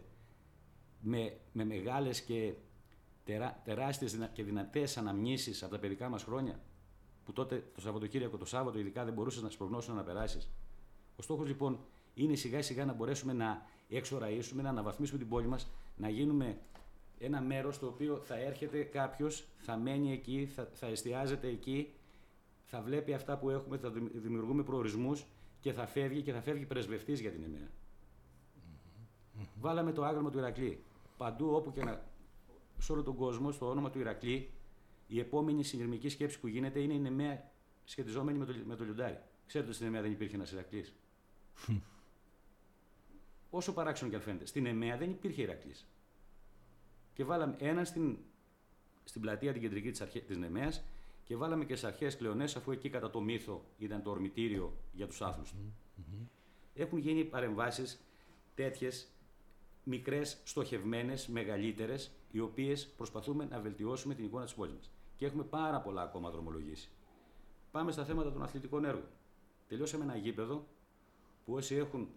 με, 1.00 1.36
με 1.52 1.64
μεγάλες 1.64 2.22
και 2.22 2.54
τερά, 3.24 3.60
τεράστιες 3.64 4.12
δυνα- 4.12 4.30
και 4.32 4.42
δυνατές 4.42 4.96
αναμνήσεις 4.96 5.62
από 5.62 5.72
τα 5.72 5.78
παιδικά 5.78 6.08
μας 6.08 6.22
χρόνια, 6.22 6.60
που 7.24 7.32
τότε 7.32 7.64
το 7.74 7.80
Σαββατοκύριακο, 7.80 8.36
το 8.36 8.44
Σάββατο 8.44 8.78
ειδικά 8.78 9.04
δεν 9.04 9.14
μπορούσες 9.14 9.42
να 9.42 9.50
σπρογνώσει 9.50 9.92
να 9.92 10.02
περάσεις. 10.02 10.50
Ο 11.16 11.22
στόχος 11.22 11.46
λοιπόν 11.46 11.78
είναι 12.14 12.34
σιγά 12.34 12.62
σιγά 12.62 12.84
να 12.84 12.92
μπορέσουμε 12.92 13.32
να 13.32 13.66
εξοραίσουμε, 13.88 14.62
να 14.62 14.68
αναβαθμίσουμε 14.68 15.18
την 15.18 15.28
πόλη 15.28 15.46
μας, 15.46 15.70
να 15.96 16.08
γίνουμε 16.08 16.58
ένα 17.18 17.40
μέρος 17.40 17.74
στο 17.74 17.86
οποίο 17.86 18.20
θα 18.24 18.38
έρχεται 18.38 18.82
κάποιος, 18.82 19.44
θα 19.56 19.76
μένει 19.76 20.12
εκεί, 20.12 20.46
θα, 20.46 20.68
θα 20.72 20.86
εστιάζεται 20.86 21.48
εκεί, 21.48 21.92
θα 22.64 22.80
βλέπει 22.80 23.14
αυτά 23.14 23.38
που 23.38 23.50
έχουμε, 23.50 23.76
θα 23.76 23.90
δημ- 23.90 24.10
δημιουργούμε 24.14 24.62
προορισμούς 24.62 25.24
και 25.60 25.72
θα 25.72 25.86
φεύγει 25.86 26.22
και 26.22 26.32
θα 26.32 26.40
φεύγει 26.40 26.64
πρεσβευτής 26.64 27.20
για 27.20 27.30
την 27.30 27.42
ΕΜΕΑ. 27.42 27.68
Βάλαμε 29.60 29.92
το 29.92 30.04
άγαλμα 30.04 30.30
του 30.30 30.38
Ηρακλή. 30.38 30.82
Παντού 31.16 31.54
όπου 31.54 31.72
και 31.72 31.84
να. 31.84 32.04
σε 32.78 32.92
όλο 32.92 33.02
τον 33.02 33.16
κόσμο, 33.16 33.52
στο 33.52 33.68
όνομα 33.68 33.90
του 33.90 33.98
Ηρακλή, 33.98 34.50
η 35.12 35.18
επόμενη 35.18 35.64
συνειρμική 35.64 36.08
σκέψη 36.08 36.40
που 36.40 36.46
γίνεται 36.46 36.80
είναι 36.80 36.92
η 36.92 36.98
Νεμαία 36.98 37.50
σχετιζόμενη 37.84 38.38
με 38.38 38.44
το, 38.44 38.54
με 38.64 38.76
το 38.76 38.84
λιοντάρι. 38.84 39.18
Ξέρετε 39.46 39.68
ότι 39.68 39.78
στην 39.78 39.90
Νεμαία 39.90 40.02
δεν 40.02 40.12
υπήρχε 40.12 40.34
ένας 40.34 40.52
Ηρακλής; 40.52 40.94
Όσο 43.50 43.72
παράξενο 43.72 44.10
και 44.10 44.16
αν 44.16 44.22
φαίνεται. 44.22 44.46
Στην 44.46 44.62
Νεμαία 44.62 44.96
δεν 44.96 45.10
υπήρχε 45.10 45.42
Ηρακλής. 45.42 45.86
Και 47.14 47.24
βάλαμε 47.24 47.56
έναν 47.58 47.84
στην, 47.84 48.18
στην 49.04 49.20
πλατεία 49.20 49.52
την 49.52 49.60
κεντρική 49.60 49.90
της, 49.90 50.00
αρχέ, 50.00 50.18
της 50.20 50.36
Νεμαίας 50.36 50.84
και 51.24 51.36
βάλαμε 51.36 51.64
και 51.64 51.76
σε 51.76 51.86
αρχές 51.86 52.16
κλεονές 52.16 52.56
αφού 52.56 52.70
εκεί 52.70 52.88
κατά 52.88 53.10
το 53.10 53.20
μύθο 53.20 53.64
ήταν 53.78 54.02
το 54.02 54.10
ορμητήριο 54.10 54.76
για 54.92 55.06
τους 55.06 55.22
άθλους 55.22 55.50
του. 55.50 55.74
Έχουν 56.74 56.98
γίνει 56.98 57.24
παρεμβάσεις 57.24 58.00
τέτοιες 58.54 59.08
μικρές, 59.84 60.40
στοχευμένες, 60.44 61.26
μεγαλύτερες, 61.26 62.10
οι 62.30 62.40
οποίες 62.40 62.86
προσπαθούμε 62.96 63.44
να 63.44 63.60
βελτιώσουμε 63.60 64.14
την 64.14 64.24
εικόνα 64.24 64.44
της 64.44 64.54
πόλης 64.54 64.74
μας. 64.74 64.91
Και 65.22 65.28
έχουμε 65.28 65.44
πάρα 65.44 65.80
πολλά 65.80 66.02
ακόμα 66.02 66.30
δρομολογήσει. 66.30 66.88
Πάμε 67.70 67.92
στα 67.92 68.04
θέματα 68.04 68.32
των 68.32 68.42
αθλητικών 68.42 68.84
έργων. 68.84 69.06
Τελειώσαμε 69.68 70.04
ένα 70.04 70.16
γήπεδο 70.16 70.66
που 71.44 71.54
όσοι 71.54 71.74
έχουν 71.74 72.08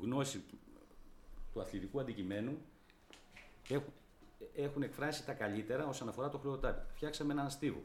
γνώση 0.00 0.44
του 1.52 1.60
αθλητικού 1.60 2.00
αντικειμένου 2.00 2.58
έχουν, 3.68 3.92
έχουν 4.54 4.82
εκφράσει 4.82 5.24
τα 5.26 5.32
καλύτερα 5.32 5.86
όσον 5.86 6.08
αφορά 6.08 6.28
το 6.28 6.38
χρεοτάπητο. 6.38 6.92
Φτιάξαμε 6.94 7.32
έναν 7.32 7.50
στίβο. 7.50 7.82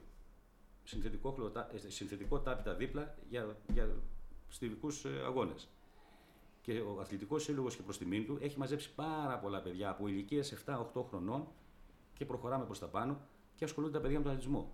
συνθετικό, 0.84 1.32
χλωτά, 1.32 1.70
ε, 1.74 1.90
συνθετικό 1.90 2.40
τάπητα 2.40 2.74
δίπλα 2.74 3.16
για, 3.30 3.58
για 3.74 3.90
στιλικού 4.50 4.88
ε, 4.88 5.26
αγώνες. 5.26 5.68
Και 6.62 6.80
ο 6.80 7.00
Αθλητικός 7.02 7.44
Σύλλογος 7.44 7.76
και 7.76 7.82
προς 7.82 7.98
τιμήν 7.98 8.26
του 8.26 8.38
έχει 8.42 8.58
μαζέψει 8.58 8.94
πάρα 8.94 9.40
πολλά 9.40 9.62
παιδιά 9.62 9.90
από 9.90 10.08
ηλικίες 10.08 10.64
7-8 10.66 11.04
χρονών 11.10 11.48
και 12.14 12.26
προχωράμε 12.26 12.66
προς 12.66 12.80
τα 12.80 12.88
πάνω 12.88 13.20
και 13.56 13.64
ασχολούνται 13.64 13.94
τα 13.94 14.00
παιδιά 14.00 14.18
με 14.18 14.24
τον 14.24 14.34
αθλητισμό. 14.34 14.72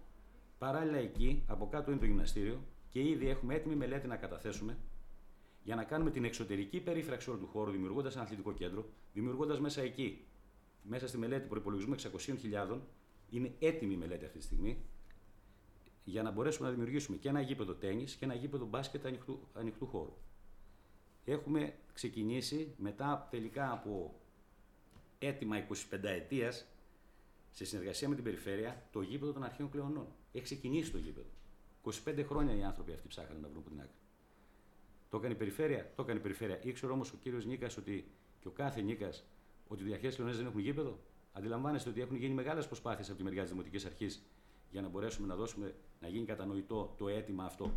Παράλληλα 0.57 0.97
εκεί, 0.97 1.43
από 1.47 1.67
κάτω 1.67 1.91
είναι 1.91 1.99
το 1.99 2.05
γυμναστήριο 2.05 2.61
και 2.89 3.01
ήδη 3.01 3.29
έχουμε 3.29 3.55
έτοιμη 3.55 3.75
μελέτη 3.75 4.07
να 4.07 4.15
καταθέσουμε 4.15 4.77
για 5.63 5.75
να 5.75 5.83
κάνουμε 5.83 6.11
την 6.11 6.23
εξωτερική 6.23 6.79
περίφραξη 6.79 7.29
όλου 7.29 7.39
του 7.39 7.47
χώρου, 7.47 7.71
δημιουργώντας 7.71 8.13
ένα 8.13 8.23
αθλητικό 8.23 8.53
κέντρο, 8.53 8.85
δημιουργώντας 9.13 9.59
μέσα 9.59 9.81
εκεί, 9.81 10.25
μέσα 10.83 11.07
στη 11.07 11.17
μελέτη 11.17 11.47
που 11.47 11.55
υπολογίζουμε 11.55 11.95
600.000, 12.01 12.79
είναι 13.29 13.55
έτοιμη 13.59 13.93
η 13.93 13.97
μελέτη 13.97 14.25
αυτή 14.25 14.37
τη 14.37 14.43
στιγμή, 14.43 14.85
για 16.03 16.23
να 16.23 16.31
μπορέσουμε 16.31 16.67
να 16.67 16.73
δημιουργήσουμε 16.73 17.17
και 17.17 17.29
ένα 17.29 17.41
γήπεδο 17.41 17.73
τέννη 17.73 18.03
και 18.03 18.25
ένα 18.25 18.33
γήπεδο 18.33 18.65
μπάσκετ 18.65 19.05
ανοιχτού, 19.05 19.39
ανοιχτού 19.53 19.85
χώρου. 19.85 20.13
Έχουμε 21.25 21.73
ξεκινήσει 21.93 22.73
μετά 22.77 23.27
τελικά 23.31 23.71
από 23.71 24.19
έτοιμα 25.19 25.67
25 25.67 26.03
ετίας 26.03 26.65
σε 27.51 27.65
συνεργασία 27.65 28.09
με 28.09 28.15
την 28.15 28.23
περιφέρεια 28.23 28.87
το 28.91 29.01
γήπεδο 29.01 29.31
των 29.31 29.43
αρχαίων 29.43 29.69
κλεονών. 29.69 30.07
Έχει 30.31 30.43
ξεκινήσει 30.43 30.91
το 30.91 30.97
γήπεδο. 30.97 31.29
25 32.05 32.23
χρόνια 32.27 32.55
οι 32.55 32.63
άνθρωποι 32.63 32.91
αυτοί 32.93 33.07
ψάχνουν 33.07 33.41
να 33.41 33.47
βρουν 33.47 33.59
από 33.59 33.69
την 33.69 33.79
άκρη. 33.79 33.95
Το 35.09 35.17
έκανε 35.17 35.33
η 35.33 35.37
περιφέρεια, 35.37 35.91
το 35.95 36.01
έκανε 36.01 36.19
η 36.19 36.21
περιφέρεια. 36.21 36.59
Ήξερε 36.63 36.91
όμως 36.91 37.11
ο 37.11 37.15
κύριος 37.21 37.45
Νίκας 37.45 37.77
ότι 37.77 38.11
και 38.39 38.47
ο 38.47 38.51
κάθε 38.51 38.81
Νίκας 38.81 39.23
ότι 39.67 39.89
οι 39.89 39.93
αρχαίες 39.93 40.15
κλεονές 40.15 40.37
δεν 40.37 40.45
έχουν 40.45 40.59
γήπεδο. 40.59 40.99
Αντιλαμβάνεστε 41.33 41.89
ότι 41.89 42.01
έχουν 42.01 42.15
γίνει 42.15 42.33
μεγάλες 42.33 42.67
προσπάθειες 42.67 43.07
από 43.07 43.17
τη 43.17 43.23
μεριά 43.23 43.41
της 43.41 43.51
Δημοτικής 43.51 43.85
Αρχής 43.85 44.21
για 44.71 44.81
να 44.81 44.87
μπορέσουμε 44.87 45.27
να 45.27 45.35
δώσουμε, 45.35 45.75
να 46.01 46.07
γίνει 46.07 46.25
κατανοητό 46.25 46.95
το 46.97 47.07
αίτημα 47.07 47.43
αυτό. 47.43 47.71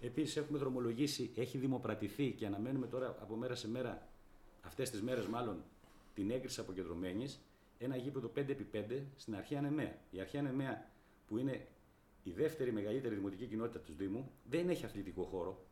Επίσης, 0.00 0.36
έχουμε 0.36 0.58
δρομολογήσει, 0.58 1.30
έχει 1.36 1.58
δημοπρατηθεί 1.58 2.32
και 2.32 2.46
αναμένουμε 2.46 2.86
τώρα 2.86 3.16
από 3.20 3.36
μέρα 3.36 3.54
σε 3.54 3.68
μέρα, 3.68 4.08
αυτές 4.60 4.90
τις 4.90 5.02
μέρες 5.02 5.26
μάλλον, 5.26 5.62
την 6.14 6.30
έγκριση 6.30 6.60
αποκεντρωμένης, 6.60 7.40
ένα 7.84 7.96
γήπεδο 7.96 8.32
5x5 8.36 9.02
στην 9.16 9.36
αρχαία 9.36 9.60
Νεμαία. 9.60 9.98
Η 10.10 10.20
αρχαία 10.20 10.42
Νεμαία, 10.42 10.90
που 11.26 11.38
είναι 11.38 11.66
η 12.22 12.30
δεύτερη 12.30 12.72
μεγαλύτερη 12.72 13.14
δημοτική 13.14 13.46
κοινότητα 13.46 13.78
του 13.78 13.92
Δήμου, 13.96 14.30
δεν 14.44 14.68
έχει 14.68 14.84
αθλητικό 14.84 15.22
χώρο 15.22 15.66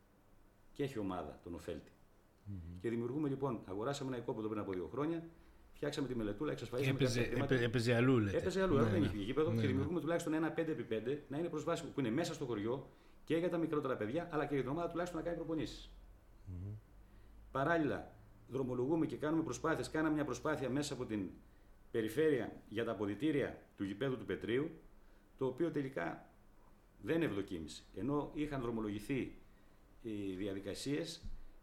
και 0.72 0.82
έχει 0.82 0.98
ομάδα, 0.98 1.40
τον 1.42 1.54
Οφέλτη. 1.54 1.92
Mm-hmm. 1.92 2.78
Και 2.80 2.88
δημιουργούμε 2.88 3.28
λοιπόν, 3.28 3.60
αγοράσαμε 3.64 4.10
ένα 4.10 4.22
οικόπεδο 4.22 4.48
πριν 4.48 4.60
από 4.60 4.72
δύο 4.72 4.88
χρόνια, 4.92 5.24
φτιάξαμε 5.72 6.08
τη 6.08 6.14
μελετούλα, 6.14 6.52
εξασφαλίσαμε. 6.52 6.98
Έπαιζε, 7.00 7.20
έπαι, 7.20 7.62
έπαιζε 7.64 7.94
αλλού, 7.94 8.18
λέτε. 8.18 8.36
Έπαιζε 8.36 8.62
αλλού, 8.62 8.76
ναι, 8.76 8.82
δεν 8.82 9.00
ναι. 9.00 9.06
είχε 9.06 9.16
γήπεδο 9.16 9.52
ναι, 9.52 9.60
και 9.60 9.66
δημιουργούμε 9.66 9.94
ναι. 9.94 10.00
τουλάχιστον 10.00 10.34
ένα 10.34 10.54
5x5 10.56 11.16
να 11.28 11.38
είναι 11.38 11.48
προσβάσιμο 11.48 11.90
που 11.94 12.00
είναι 12.00 12.10
μέσα 12.10 12.34
στο 12.34 12.44
χωριό 12.44 12.90
και 13.24 13.36
για 13.36 13.48
τα 13.50 13.56
μικρότερα 13.56 13.96
παιδιά, 13.96 14.28
αλλά 14.32 14.46
και 14.46 14.54
για 14.54 14.62
την 14.62 14.72
ομάδα 14.72 14.88
τουλάχιστον 14.88 15.20
να 15.20 15.24
κάνει 15.24 15.36
προπονήσεις. 15.36 15.90
Mm-hmm. 16.48 16.74
Παράλληλα, 17.50 18.14
δρομολογούμε 18.48 19.06
και 19.06 19.16
κάνουμε 19.16 19.42
προσπάθειες. 19.42 19.90
Κάναμε 19.90 20.14
μια 20.14 20.24
προσπάθεια 20.24 20.70
μέσα 20.70 20.94
από 20.94 21.04
την 21.04 21.30
περιφέρεια 21.90 22.62
για 22.68 22.84
τα 22.84 22.90
αποδητήρια 22.90 23.62
του 23.76 23.84
γηπέδου 23.84 24.18
του 24.18 24.24
Πετρίου, 24.24 24.70
το 25.38 25.46
οποίο 25.46 25.70
τελικά 25.70 26.26
δεν 27.02 27.22
ευδοκίμησε. 27.22 27.82
Ενώ 27.94 28.30
είχαν 28.34 28.60
δρομολογηθεί 28.60 29.34
οι 30.02 30.34
διαδικασίες 30.34 31.22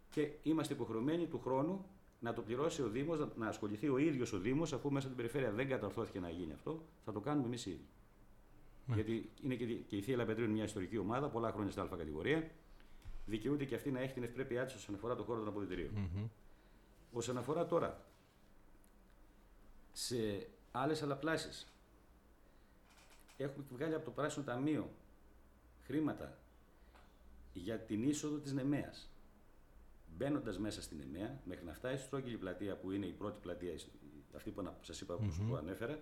και 0.09 0.29
είμαστε 0.43 0.73
υποχρεωμένοι 0.73 1.25
του 1.25 1.39
χρόνου 1.39 1.85
να 2.19 2.33
το 2.33 2.41
πληρώσει 2.41 2.81
ο 2.81 2.89
Δήμος, 2.89 3.27
να 3.35 3.47
ασχοληθεί 3.47 3.89
ο 3.89 3.97
ίδιος 3.97 4.33
ο 4.33 4.39
Δήμος, 4.39 4.73
αφού 4.73 4.91
μέσα 4.91 5.05
στην 5.05 5.17
περιφέρεια 5.17 5.51
δεν 5.51 5.67
καταρθώθηκε 5.67 6.19
να 6.19 6.29
γίνει 6.29 6.53
αυτό, 6.53 6.83
θα 7.05 7.11
το 7.11 7.19
κάνουμε 7.19 7.45
εμείς 7.45 7.65
ήδη. 7.65 7.85
Ναι. 8.85 8.95
Γιατί 8.95 9.29
είναι 9.43 9.55
και 9.87 9.95
η 9.95 10.01
Θεία 10.01 10.15
Λαπετρίου 10.15 10.49
μια 10.49 10.63
ιστορική 10.63 10.97
ομάδα, 10.97 11.29
πολλά 11.29 11.51
χρόνια 11.51 11.71
στην 11.71 11.83
Α 11.83 11.87
κατηγορία. 11.97 12.51
Δικαιούται 13.25 13.65
και 13.65 13.75
αυτή 13.75 13.91
να 13.91 13.99
έχει 13.99 14.13
την 14.13 14.23
ευπρέπειά 14.23 14.65
της 14.65 14.75
όσον 14.75 14.95
αφορά 14.95 15.15
το 15.15 15.23
χώρο 15.23 15.39
των 15.39 15.47
αποδητηρίων. 15.47 15.91
Mm-hmm. 15.95 16.29
Όσον 17.11 17.37
αφορά 17.37 17.65
τώρα 17.65 18.06
σε 19.97 20.47
άλλες 20.71 21.01
αλλαπλάσει, 21.01 21.65
έχουμε 23.37 23.65
βγάλει 23.69 23.93
από 23.93 24.05
το 24.05 24.11
Πράσινο 24.11 24.45
Ταμείο 24.45 24.89
χρήματα 25.83 26.37
για 27.53 27.79
την 27.79 28.03
είσοδο 28.03 28.37
της 28.37 28.53
Νεμαίας. 28.53 29.09
Μπαίνοντας 30.17 30.59
μέσα 30.59 30.81
στην 30.81 30.97
Νεμαία, 30.97 31.41
μέχρι 31.45 31.65
να 31.65 31.73
φτάσει 31.73 31.97
στη 31.97 32.05
Στρόγγυλη 32.05 32.37
πλατεία 32.37 32.77
που 32.77 32.91
είναι 32.91 33.05
η 33.05 33.11
πρώτη 33.11 33.39
πλατεία, 33.41 33.75
αυτή 34.35 34.51
που 34.51 34.73
σας 34.81 35.01
είπα 35.01 35.17
mm-hmm. 35.19 35.45
που 35.49 35.55
ανέφερα, 35.55 35.99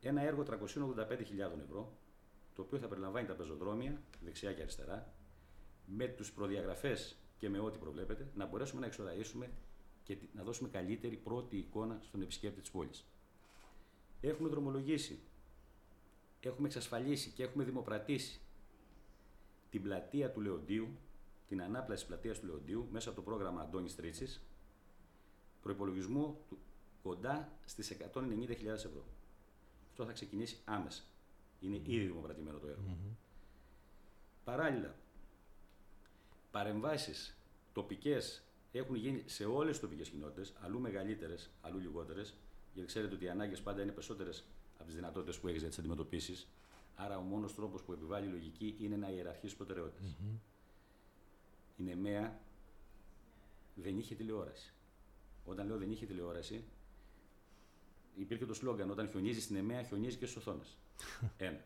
ένα 0.00 0.22
έργο 0.22 0.42
385.000 0.42 1.58
ευρώ, 1.62 1.92
το 2.54 2.62
οποίο 2.62 2.78
θα 2.78 2.88
περιλαμβάνει 2.88 3.26
τα 3.26 3.34
πεζοδρόμια 3.34 4.02
δεξιά 4.24 4.52
και 4.52 4.62
αριστερά, 4.62 5.12
με 5.86 6.06
τους 6.06 6.32
προδιαγραφές 6.32 7.16
και 7.38 7.48
με 7.48 7.58
ό,τι 7.58 7.78
προβλέπετε, 7.78 8.30
να 8.34 8.46
μπορέσουμε 8.46 8.80
να 8.80 8.86
εξοραίσουμε 8.86 9.50
και 10.04 10.16
να 10.34 10.42
δώσουμε 10.42 10.68
καλύτερη 10.68 11.16
πρώτη 11.16 11.56
εικόνα 11.56 12.00
στον 12.02 12.22
επισκέπτη 12.22 12.60
της 12.60 12.70
πόλης. 12.70 13.04
Έχουμε 14.20 14.48
δρομολογήσει, 14.48 15.18
έχουμε 16.40 16.66
εξασφαλίσει 16.66 17.30
και 17.30 17.42
έχουμε 17.42 17.64
δημοπρατήσει 17.64 18.40
την 19.70 19.82
πλατεία 19.82 20.30
του 20.30 20.40
Λεοντίου, 20.40 20.88
την 21.48 21.62
ανάπλαση 21.62 22.06
πλατείας 22.06 22.40
του 22.40 22.46
Λεοντίου 22.46 22.88
μέσα 22.90 23.08
από 23.08 23.18
το 23.18 23.24
πρόγραμμα 23.24 23.60
Αντώνης 23.60 23.96
Τρίτσης, 23.96 24.42
προπολογισμό 25.62 26.40
κοντά 27.02 27.52
στις 27.64 27.90
190.000 27.90 28.64
ευρώ. 28.66 29.04
Αυτό 29.90 30.04
θα 30.04 30.12
ξεκινήσει 30.12 30.58
άμεσα. 30.64 31.02
Είναι 31.60 31.76
ήδη 31.76 32.06
δημοκρατημένο 32.06 32.58
το 32.58 32.66
έργο. 32.66 32.96
Παράλληλα, 34.44 34.94
παρεμβάσεις 36.50 37.36
τοπικές 37.72 38.43
έχουν 38.78 38.96
γίνει 38.96 39.22
σε 39.26 39.44
όλες 39.44 39.70
τις 39.70 39.80
τοπικές 39.80 40.08
κοινότητες, 40.08 40.52
αλλού 40.60 40.80
μεγαλύτερες, 40.80 41.50
αλλού 41.60 41.78
λιγότερες, 41.78 42.34
γιατί 42.72 42.88
ξέρετε 42.88 43.14
ότι 43.14 43.24
οι 43.24 43.28
ανάγκες 43.28 43.60
πάντα 43.60 43.82
είναι 43.82 43.92
περισσότερες 43.92 44.44
από 44.74 44.84
τις 44.84 44.94
δυνατότητες 44.94 45.38
που 45.38 45.48
έχεις 45.48 45.60
για 45.60 45.68
τις 45.68 45.78
αντιμετωπίσεις. 45.78 46.48
Άρα 46.94 47.18
ο 47.18 47.20
μόνος 47.20 47.54
τρόπος 47.54 47.82
που 47.82 47.92
επιβάλλει 47.92 48.26
η 48.26 48.30
λογική 48.30 48.76
είναι 48.78 48.96
να 48.96 49.10
ιεραρχήσει 49.10 49.56
προτεραιότητες. 49.56 50.16
Mm-hmm. 50.20 50.38
Η 51.76 51.82
Νεμέα 51.82 52.40
δεν 53.74 53.98
είχε 53.98 54.14
τηλεόραση. 54.14 54.72
Όταν 55.44 55.66
λέω 55.66 55.78
δεν 55.78 55.90
είχε 55.90 56.06
τηλεόραση, 56.06 56.64
υπήρχε 58.14 58.46
το 58.46 58.54
σλόγκαν 58.54 58.90
όταν 58.90 59.08
χιονίζει 59.08 59.40
στη 59.40 59.56
Νεμέα, 59.56 59.82
χιονίζει 59.82 60.16
και 60.16 60.26
στις 60.26 60.36
οθόνες. 60.36 60.76
Ένα. 61.36 61.64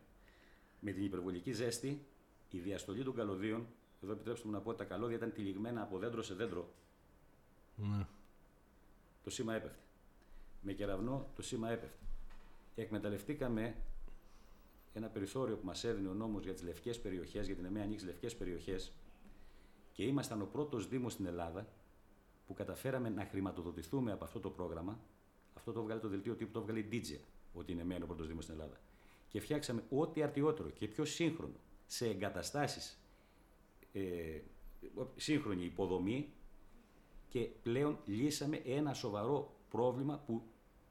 Με 0.79 0.91
την 0.91 1.03
υπερβολική 1.03 1.51
ζέστη, 1.51 2.05
η 2.49 2.59
διαστολή 2.59 3.03
των 3.03 3.15
καλωδίων, 3.15 3.67
εδώ 4.03 4.11
επιτρέψτε 4.11 4.47
μου 4.47 4.53
να 4.53 4.61
πω 4.61 4.69
ότι 4.69 4.77
τα 4.77 4.83
καλώδια 4.83 5.15
ήταν 5.15 5.31
τυλιγμένα 5.31 5.81
από 5.81 5.97
δέντρο 5.97 6.21
σε 6.21 6.33
δέντρο. 6.33 6.73
Ναι. 7.81 8.05
Το 9.23 9.29
σήμα 9.29 9.55
έπεφτε. 9.55 9.79
Με 10.61 10.73
κεραυνό 10.73 11.27
το 11.35 11.41
σήμα 11.41 11.69
έπεφτε. 11.69 12.05
Εκμεταλλευτήκαμε 12.75 13.75
ένα 14.93 15.07
περιθώριο 15.07 15.57
που 15.57 15.65
μας 15.65 15.83
έδινε 15.83 16.07
ο 16.07 16.13
νόμος 16.13 16.43
για 16.43 16.53
τις 16.53 16.63
λευκές 16.63 16.99
περιοχές, 17.01 17.45
γιατί 17.45 17.53
η 17.53 17.55
Νεμέα 17.55 17.83
ανήκει 17.83 18.00
σε 18.00 18.05
λευκές 18.05 18.35
περιοχές, 18.35 18.91
και 19.91 20.03
ήμασταν 20.03 20.41
ο 20.41 20.45
πρώτος 20.45 20.87
Δήμος 20.87 21.13
στην 21.13 21.25
Ελλάδα 21.25 21.67
που 22.47 22.53
καταφέραμε 22.53 23.09
να 23.09 23.25
χρηματοδοτηθούμε 23.25 24.11
από 24.11 24.23
αυτό 24.23 24.39
το 24.39 24.49
πρόγραμμα 24.49 24.99
αυτό 25.59 25.71
το 25.71 25.79
έβγαλε 25.79 25.99
το 25.99 26.07
δελτίο 26.07 26.35
τύπου, 26.35 26.51
το 26.51 26.59
έβγαλε 26.59 26.79
η 26.79 26.89
DJ, 26.91 27.17
ότι 27.53 27.71
είναι 27.71 27.83
μένω 27.83 28.05
πρώτος 28.05 28.27
Δήμος 28.27 28.43
στην 28.43 28.55
Ελλάδα. 28.55 28.79
Και 29.27 29.39
φτιάξαμε 29.39 29.83
ό,τι 29.89 30.23
αρτιότερο 30.23 30.69
και 30.69 30.87
πιο 30.87 31.05
σύγχρονο 31.05 31.55
σε 31.85 32.09
εγκαταστάσεις, 32.09 32.99
ε, 33.91 34.41
σύγχρονη 35.15 35.63
υποδομή 35.63 36.33
και 37.29 37.39
πλέον 37.39 37.99
λύσαμε 38.05 38.61
ένα 38.65 38.93
σοβαρό 38.93 39.55
πρόβλημα 39.69 40.23
που 40.25 40.43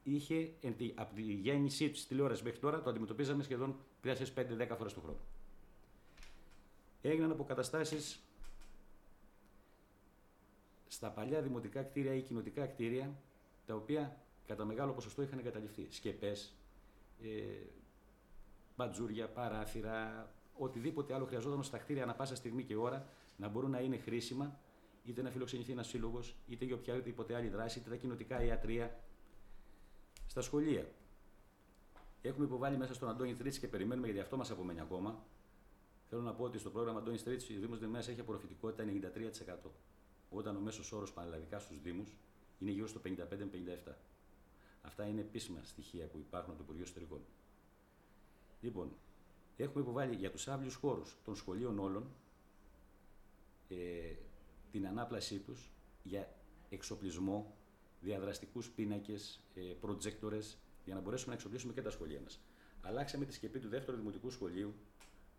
είχε 0.03 0.51
από 0.95 1.15
τη 1.15 1.21
γέννησή 1.21 1.89
τη 1.89 2.05
τηλεόραση 2.05 2.43
μέχρι 2.43 2.59
τώρα 2.59 2.81
το 2.81 2.89
αντιμετωπίζαμε 2.89 3.43
σχεδόν 3.43 3.75
3-5-10 4.03 4.15
φορές 4.77 4.93
το 4.93 4.99
χρόνο. 4.99 5.19
Έγιναν 7.01 7.31
αποκαταστάσεις 7.31 8.19
στα 10.87 11.09
παλιά 11.09 11.41
δημοτικά 11.41 11.83
κτίρια 11.83 12.13
ή 12.13 12.21
κοινοτικά 12.21 12.65
κτίρια, 12.65 13.15
τα 13.65 13.75
οποία 13.75 14.17
κατά 14.47 14.65
μεγάλο 14.65 14.91
ποσοστό 14.91 15.21
είχαν 15.21 15.39
εγκαταλειφθεί. 15.39 15.87
Σκεπές, 15.89 16.53
ε, 17.23 17.27
μπατζούρια, 18.75 19.29
παράθυρα, 19.29 20.29
οτιδήποτε 20.57 21.13
άλλο 21.13 21.25
χρειαζόταν 21.25 21.63
στα 21.63 21.77
κτίρια 21.77 22.03
ανά 22.03 22.15
πάσα 22.15 22.35
στιγμή 22.35 22.63
και 22.63 22.75
ώρα 22.75 23.07
να 23.37 23.47
μπορούν 23.47 23.71
να 23.71 23.79
είναι 23.79 23.97
χρήσιμα, 23.97 24.59
είτε 25.03 25.21
να 25.21 25.31
φιλοξενηθεί 25.31 25.71
ένας 25.71 25.87
σύλλογος, 25.87 26.35
είτε 26.47 26.65
για 26.65 26.75
οποιαδήποτε 26.75 27.35
άλλη 27.35 27.47
δράση, 27.47 27.79
είτε 27.79 27.89
τα 27.89 27.95
κοινοτικά 27.95 28.43
ιατρία. 28.43 29.03
Στα 30.27 30.41
σχολεία. 30.41 30.91
Έχουμε 32.21 32.45
υποβάλει 32.45 32.77
μέσα 32.77 32.93
στον 32.93 33.09
Αντώνη 33.09 33.35
Τρίτση 33.35 33.59
και 33.59 33.67
περιμένουμε 33.67 34.07
γιατί 34.07 34.19
αυτό 34.19 34.37
μας 34.37 34.51
απομένει 34.51 34.79
ακόμα. 34.79 35.23
Θέλω 36.09 36.21
να 36.21 36.33
πω 36.33 36.43
ότι 36.43 36.57
στο 36.57 36.69
πρόγραμμα 36.69 36.99
Αντώνη 36.99 37.17
Τρίτση 37.17 37.57
ο 37.57 37.59
Δήμος 37.59 37.79
Δημέα 37.79 38.01
έχει 38.01 38.19
απορροφητικότητα 38.19 38.83
93%. 39.65 39.69
Όταν 40.29 40.55
ο 40.55 40.59
μέσος 40.59 40.91
όρος 40.91 41.13
πανελλαδικά 41.13 41.59
στους 41.59 41.81
Δήμους 41.81 42.15
είναι 42.59 42.71
γύρω 42.71 42.87
στο 42.87 43.01
55-57. 43.03 43.93
Αυτά 44.81 45.05
είναι 45.07 45.21
επίσημα 45.21 45.59
στοιχεία 45.63 46.05
που 46.05 46.17
υπάρχουν 46.17 46.49
από 46.49 46.57
το 46.57 46.63
Υπουργείο 46.63 46.83
Εσωτερικών. 46.83 47.21
Λοιπόν, 48.61 48.91
Έχουμε 49.63 49.81
υποβάλει 49.83 50.15
για 50.15 50.31
τους 50.31 50.47
άβλιους 50.47 50.75
χώρους 50.75 51.17
των 51.23 51.35
σχολείων 51.35 51.79
όλων 51.79 52.11
ε, 53.69 53.75
την 54.71 54.87
ανάπλασή 54.87 55.39
τους 55.39 55.71
για 56.03 56.35
εξοπλισμό, 56.69 57.57
διαδραστικούς 58.01 58.69
πίνακες, 58.69 59.45
ε, 59.55 59.61
προτζέκτορες, 59.61 60.57
για 60.85 60.95
να 60.95 61.01
μπορέσουμε 61.01 61.29
να 61.29 61.35
εξοπλίσουμε 61.35 61.73
και 61.73 61.81
τα 61.81 61.89
σχολεία 61.89 62.21
μας. 62.21 62.39
Αλλάξαμε 62.81 63.25
τη 63.25 63.33
σκεπή 63.33 63.59
του 63.59 63.69
δεύτερου 63.69 63.97
δημοτικού 63.97 64.29
σχολείου, 64.29 64.73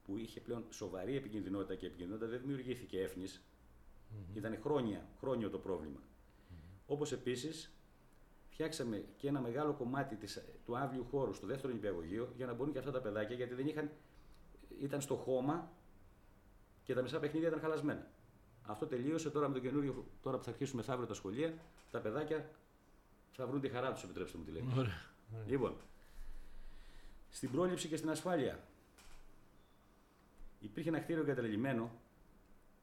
που 0.05 0.17
είχε 0.17 0.41
πλέον 0.41 0.65
σοβαρή 0.71 1.17
επικινδυνότητα 1.17 1.75
και 1.75 1.85
η 1.85 1.89
επικινδυνότητα 1.89 2.31
δεν 2.31 2.41
δημιουργήθηκε 2.41 3.01
έφνης. 3.01 3.43
Mm-hmm. 3.43 4.37
Ήταν 4.37 4.59
χρόνια, 4.61 5.09
χρόνιο 5.19 5.51
το 5.51 5.59
πρόβλημα. 5.59 6.01
Mm-hmm. 6.01 6.83
Όπως 6.87 7.13
επίσης 7.13 7.75
φτιάξαμε 8.49 9.05
και 9.17 9.29
ένα 9.29 9.41
μεγάλο 9.41 9.75
κομμάτι 9.75 10.17
της, 10.17 10.45
του 10.65 10.79
άβλιου 10.79 11.05
χώρου 11.05 11.33
στο 11.33 11.47
δεύτερο 11.47 11.73
νηπιαγωγείο 11.73 12.33
για 12.37 12.47
να 12.47 12.55
μπορούν 12.55 12.73
και 12.73 12.79
αυτά 12.79 12.91
τα 12.91 13.01
παιδάκια 13.01 13.37
γιατί 13.37 13.55
δεν 13.55 13.67
είχαν, 13.67 13.91
ήταν 14.79 15.01
στο 15.01 15.15
χώμα 15.15 15.73
και 16.83 16.95
τα 16.95 17.03
μισά 17.03 17.19
παιχνίδια 17.19 17.49
ήταν 17.49 17.61
χαλασμένα. 17.61 18.11
Αυτό 18.67 18.87
τελείωσε 18.87 19.31
τώρα 19.31 19.49
με 19.49 19.55
το 19.55 19.61
καινούριο, 19.61 20.05
τώρα 20.23 20.37
που 20.37 20.45
θα 20.45 20.51
αρχίσουμε 20.51 20.81
μεθαύριο 20.81 21.07
τα 21.07 21.15
σχολεία, 21.15 21.55
τα 21.91 22.01
παιδάκια 22.01 22.51
θα 23.33 23.47
βρουν 23.47 23.61
τη 23.61 23.69
χαρά 23.69 23.93
τους, 23.93 24.03
επιτρέψτε 24.03 24.39
μου 24.39 24.45
τη 24.45 24.51
λέξη. 24.51 24.93
Λοιπόν, 25.47 25.77
στην 27.31 27.51
πρόληψη 27.51 27.89
και 27.89 27.97
στην 27.97 28.11
ασφάλεια. 28.11 28.65
Υπήρχε 30.61 30.89
ένα 30.89 31.01
κτίριο 31.01 31.23
εγκαταλελειμμένο, 31.23 31.91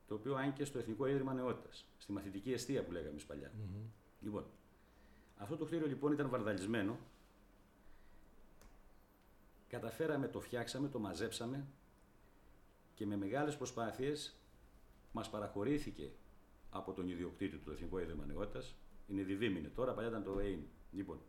το 0.07 0.15
οποίο 0.15 0.36
άνοιγε 0.36 0.65
στο 0.65 0.79
Εθνικό 0.79 1.07
Ίδρυμα 1.07 1.34
Νεότητας, 1.34 1.86
στη 1.98 2.12
μαθητική 2.12 2.53
αιστεία 2.53 2.84
που 2.84 2.91
λέγαμε 2.91 3.19
παλιά. 3.27 3.51
Mm-hmm. 3.51 3.89
Λοιπόν, 4.22 4.46
αυτό 5.38 5.57
το 5.57 5.65
κτίριο 5.65 5.88
λοιπόν 5.88 6.12
ήταν 6.12 6.29
βαρδαλισμένο. 6.29 6.98
Καταφέραμε, 9.67 10.27
το 10.27 10.39
φτιάξαμε, 10.39 10.88
το 10.88 11.00
μαζέψαμε 11.00 11.65
και 12.93 13.05
με 13.05 13.17
μεγάλες 13.17 13.57
προσπάθειες 13.57 14.37
μας 15.17 15.29
παραχωρήθηκε 15.29 16.12
από 16.69 16.93
τον 16.93 17.09
ιδιοκτήτη 17.09 17.57
του 17.57 17.71
Εθνικού 17.71 17.97
Ίδρυμα 17.97 18.25
Νεότητας. 18.25 18.75
Είναι 19.07 19.24
διβήμινε 19.24 19.67
τώρα, 19.67 19.93
παλιά 19.93 20.09
ήταν 20.09 20.24
το 20.24 20.39
ΕΕΝ. 20.39 20.59
Λοιπόν, 20.91 21.19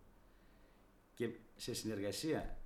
και 1.14 1.30
σε 1.56 1.74
συνεργασία 1.74 2.58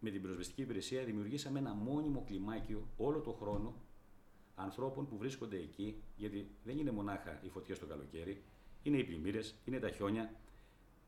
με 0.00 0.10
την 0.10 0.22
πυροσβεστική 0.22 0.62
υπηρεσία 0.62 1.04
δημιουργήσαμε 1.04 1.58
ένα 1.58 1.74
μόνιμο 1.74 2.24
κλιμάκιο 2.26 2.88
όλο 2.96 3.20
το 3.20 3.32
χρόνο 3.32 3.74
ανθρώπων 4.54 5.08
που 5.08 5.16
βρίσκονται 5.16 5.56
εκεί, 5.56 6.02
γιατί 6.16 6.50
δεν 6.64 6.78
είναι 6.78 6.90
μονάχα 6.90 7.40
οι 7.42 7.48
φωτιές 7.48 7.78
το 7.78 7.86
καλοκαίρι, 7.86 8.42
είναι 8.82 8.96
οι 8.96 9.04
πλημμύρες, 9.04 9.54
είναι 9.64 9.78
τα 9.78 9.90
χιόνια, 9.90 10.34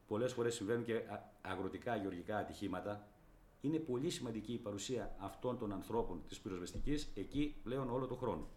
πολλές 0.06 0.32
φορές 0.32 0.54
συμβαίνουν 0.54 0.84
και 0.84 1.02
αγροτικά, 1.40 1.96
γεωργικά 1.96 2.36
ατυχήματα. 2.36 3.08
Είναι 3.60 3.78
πολύ 3.78 4.10
σημαντική 4.10 4.52
η 4.52 4.58
παρουσία 4.58 5.16
αυτών 5.18 5.58
των 5.58 5.72
ανθρώπων 5.72 6.22
της 6.28 6.40
πυροσβεστικής 6.40 7.10
εκεί 7.14 7.54
πλέον 7.62 7.90
όλο 7.90 8.06
το 8.06 8.14
χρόνο. 8.14 8.48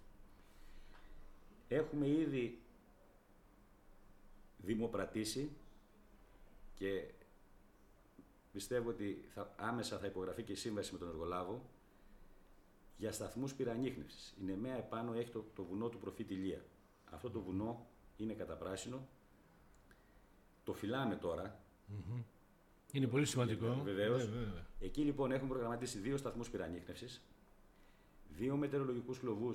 Έχουμε 1.73 2.07
ήδη 2.07 2.61
δημοπρατήσει 4.57 5.51
και 6.73 7.03
πιστεύω 8.51 8.89
ότι 8.89 9.25
θα, 9.33 9.53
άμεσα 9.57 9.97
θα 9.97 10.05
υπογραφεί 10.05 10.43
και 10.43 10.51
η 10.51 10.55
σύμβαση 10.55 10.93
με 10.93 10.99
τον 10.99 11.07
εργολάβο 11.07 11.69
για 12.97 13.11
σταθμούς 13.11 13.53
πυρανίχνευση. 13.53 14.33
Η 14.41 14.43
Νεμαία 14.43 14.77
επάνω 14.77 15.13
έχει 15.13 15.29
το, 15.29 15.45
το 15.55 15.63
βουνό 15.63 15.89
του 15.89 15.97
προφήτη 15.97 16.33
Λία. 16.33 16.65
Αυτό 17.11 17.29
το 17.29 17.41
βουνό 17.41 17.87
είναι 18.17 18.33
καταπράσινο. 18.33 19.07
Το 20.63 20.73
φυλάμε 20.73 21.15
τώρα. 21.15 21.59
Mm-hmm. 21.89 22.23
Είναι 22.91 23.07
πολύ 23.07 23.25
σημαντικό. 23.25 23.81
Βεβαίως. 23.83 24.29
Εκεί 24.79 25.01
λοιπόν 25.01 25.31
έχουμε 25.31 25.49
προγραμματίσει 25.49 25.99
δύο 25.99 26.17
σταθμούς 26.17 26.49
πυρανίχνευση, 26.49 27.21
δύο 28.29 28.55
μετεωρολογικούς 28.55 29.19
κλοβού, 29.19 29.53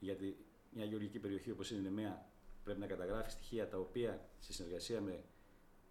γιατί 0.00 0.36
μια 0.70 0.84
γεωργική 0.84 1.18
περιοχή 1.18 1.50
όπως 1.50 1.70
είναι 1.70 1.80
η 1.80 1.82
Νεμαία 1.82 2.30
πρέπει 2.64 2.80
να 2.80 2.86
καταγράφει 2.86 3.30
στοιχεία 3.30 3.68
τα 3.68 3.78
οποία 3.78 4.28
σε 4.38 4.52
συνεργασία 4.52 5.00
με 5.00 5.24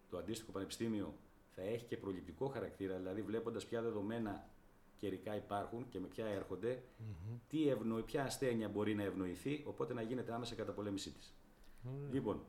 το 0.10 0.18
αντίστοιχο 0.18 0.52
πανεπιστήμιο 0.52 1.18
θα 1.56 1.62
έχει 1.62 1.86
και 1.86 1.98
προληπτικό 1.98 2.48
χαρακτήρα, 2.48 2.98
δηλαδή 2.98 3.22
βλέποντας 3.22 3.66
ποια 3.66 3.82
δεδομένα 3.82 4.50
καιρικά 4.98 5.36
υπάρχουν 5.36 5.90
και 5.90 6.00
με 6.00 6.08
ποια 6.08 6.26
έρχονται, 6.26 6.84
mm-hmm. 6.84 7.38
τι 7.48 7.70
ευνοεί, 7.70 8.02
ποια 8.02 8.24
ασθένεια 8.24 8.70
μπορεί 8.70 8.96
να 8.96 9.04
ευνοηθεί, 9.04 9.64
οπότε 9.68 9.94
να 9.94 10.02
γίνεται 10.02 10.34
άμεσα 10.34 10.56
καταπολέμησή 10.56 11.12
της. 11.12 11.34
Mm-hmm. 11.84 12.12
Λοιπόν, 12.12 12.46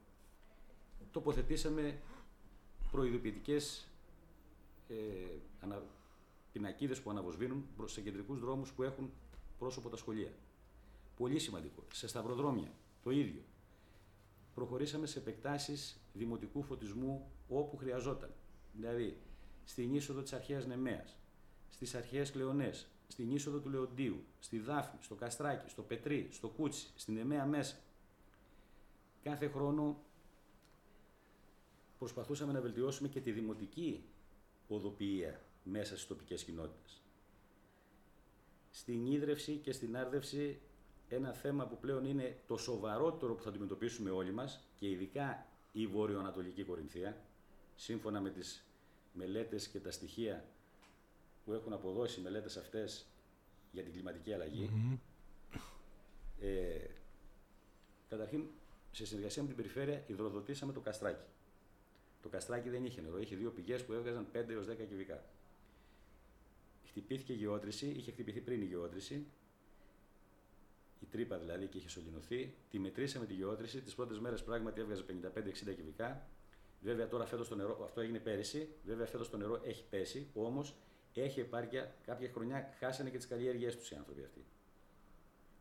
τοποθετήσαμε 1.10 2.00
προειδοποιητικές 2.90 3.88
ε, 4.88 4.94
ανα, 5.60 5.82
που 7.02 7.10
αναβοσβήνουν 7.10 7.66
σε 7.84 8.00
κεντρικούς 8.00 8.40
δρόμους 8.40 8.72
που 8.72 8.82
έχουν 8.82 9.10
πρόσωπο 9.58 9.88
τα 9.88 9.96
σχολεία. 9.96 10.32
Πολύ 11.20 11.38
σημαντικό. 11.38 11.84
Σε 11.92 12.08
σταυροδρόμια 12.08 12.72
το 13.02 13.10
ίδιο. 13.10 13.42
Προχωρήσαμε 14.54 15.06
σε 15.06 15.18
επεκτάσεις 15.18 16.00
δημοτικού 16.12 16.62
φωτισμού 16.62 17.30
όπου 17.48 17.76
χρειαζόταν. 17.76 18.34
Δηλαδή, 18.72 19.20
στην 19.64 19.94
είσοδο 19.94 20.22
της 20.22 20.32
αρχαίας 20.32 20.66
Νεμαία, 20.66 21.04
στις 21.68 21.94
αρχαίες 21.94 22.30
Κλεονέ, 22.30 22.70
στην 23.08 23.30
είσοδο 23.30 23.58
του 23.58 23.68
Λεοντίου, 23.68 24.24
στη 24.38 24.58
Δάφνη, 24.58 24.98
στο 25.02 25.14
Καστράκι, 25.14 25.70
στο 25.70 25.82
Πετρί, 25.82 26.28
στο 26.32 26.48
Κούτσι, 26.48 26.92
στην 26.94 27.14
Νεμαία 27.14 27.46
μέσα. 27.46 27.76
Κάθε 29.22 29.48
χρόνο 29.48 30.02
προσπαθούσαμε 31.98 32.52
να 32.52 32.60
βελτιώσουμε 32.60 33.08
και 33.08 33.20
τη 33.20 33.32
δημοτική 33.32 34.04
οδοποιία 34.68 35.40
μέσα 35.62 35.94
στις 35.94 36.06
τοπικές 36.06 36.44
κοινότητες. 36.44 37.02
Στην 38.70 39.06
ίδρυυση 39.06 39.56
και 39.56 39.72
στην 39.72 39.96
άρδευση 39.96 40.60
ένα 41.16 41.32
θέμα 41.32 41.66
που 41.66 41.78
πλέον 41.78 42.04
είναι 42.04 42.40
το 42.46 42.56
σοβαρότερο 42.56 43.34
που 43.34 43.42
θα 43.42 43.48
αντιμετωπίσουμε 43.48 44.10
όλοι 44.10 44.32
μας 44.32 44.60
και 44.76 44.88
ειδικά 44.88 45.46
η 45.72 45.86
Βόρειο-Ανατολική 45.86 46.64
Κορινθία, 46.64 47.24
σύμφωνα 47.74 48.20
με 48.20 48.30
τις 48.30 48.64
μελέτες 49.12 49.68
και 49.68 49.80
τα 49.80 49.90
στοιχεία 49.90 50.44
που 51.44 51.52
έχουν 51.52 51.72
αποδώσει 51.72 52.20
οι 52.20 52.22
μελέτες 52.22 52.56
αυτές 52.56 53.06
για 53.72 53.82
την 53.82 53.92
κλιματική 53.92 54.32
Ε, 56.40 56.86
καταρχήν, 58.08 58.44
σε 58.90 59.06
συνεργασία 59.06 59.42
με 59.42 59.48
την 59.48 59.56
περιφέρεια, 59.56 60.04
υδροδοτήσαμε 60.06 60.72
το 60.72 60.80
καστράκι. 60.80 61.26
Το 62.22 62.28
καστράκι 62.28 62.68
δεν 62.68 62.84
είχε 62.84 63.00
νερό, 63.00 63.18
είχε 63.18 63.36
δύο 63.36 63.50
πηγές 63.50 63.84
που 63.84 63.92
έβγαζαν 63.92 64.26
5 64.32 64.48
έως 64.48 64.66
10 64.66 64.86
κυβικά. 64.88 65.24
Χτυπήθηκε 66.84 67.32
η 67.32 67.36
γεώτρηση, 67.36 67.86
είχε 67.86 68.10
χτυπηθεί 68.10 68.40
πριν 68.40 68.62
η 68.62 68.64
γεώτρηση, 68.64 69.26
η 71.00 71.06
τρύπα 71.10 71.38
δηλαδή 71.38 71.66
και 71.66 71.78
είχε 71.78 71.88
σωληνωθεί. 71.88 72.54
Τη 72.70 72.78
μετρήσαμε 72.78 73.26
τη 73.26 73.34
γεώτρηση, 73.34 73.80
τις 73.80 73.94
πρώτες 73.94 74.18
μέρες 74.18 74.42
πράγματι 74.42 74.80
έβγαζε 74.80 75.04
55-60 75.08 75.74
κυβικά. 75.74 76.28
Βέβαια 76.80 77.08
τώρα 77.08 77.26
φέτος 77.26 77.48
το 77.48 77.54
νερό, 77.54 77.80
αυτό 77.84 78.00
έγινε 78.00 78.18
πέρυσι, 78.18 78.68
βέβαια 78.84 79.06
φέτος 79.06 79.30
το 79.30 79.36
νερό 79.36 79.60
έχει 79.64 79.84
πέσει, 79.90 80.30
όμως 80.34 80.76
έχει 81.14 81.40
επάρκεια. 81.40 81.94
Κάποια 82.04 82.30
χρονιά 82.32 82.74
χάσανε 82.78 83.10
και 83.10 83.16
τις 83.16 83.26
καλλιέργειές 83.26 83.76
τους 83.76 83.90
οι 83.90 83.94
άνθρωποι 83.94 84.22
αυτοί. 84.22 84.44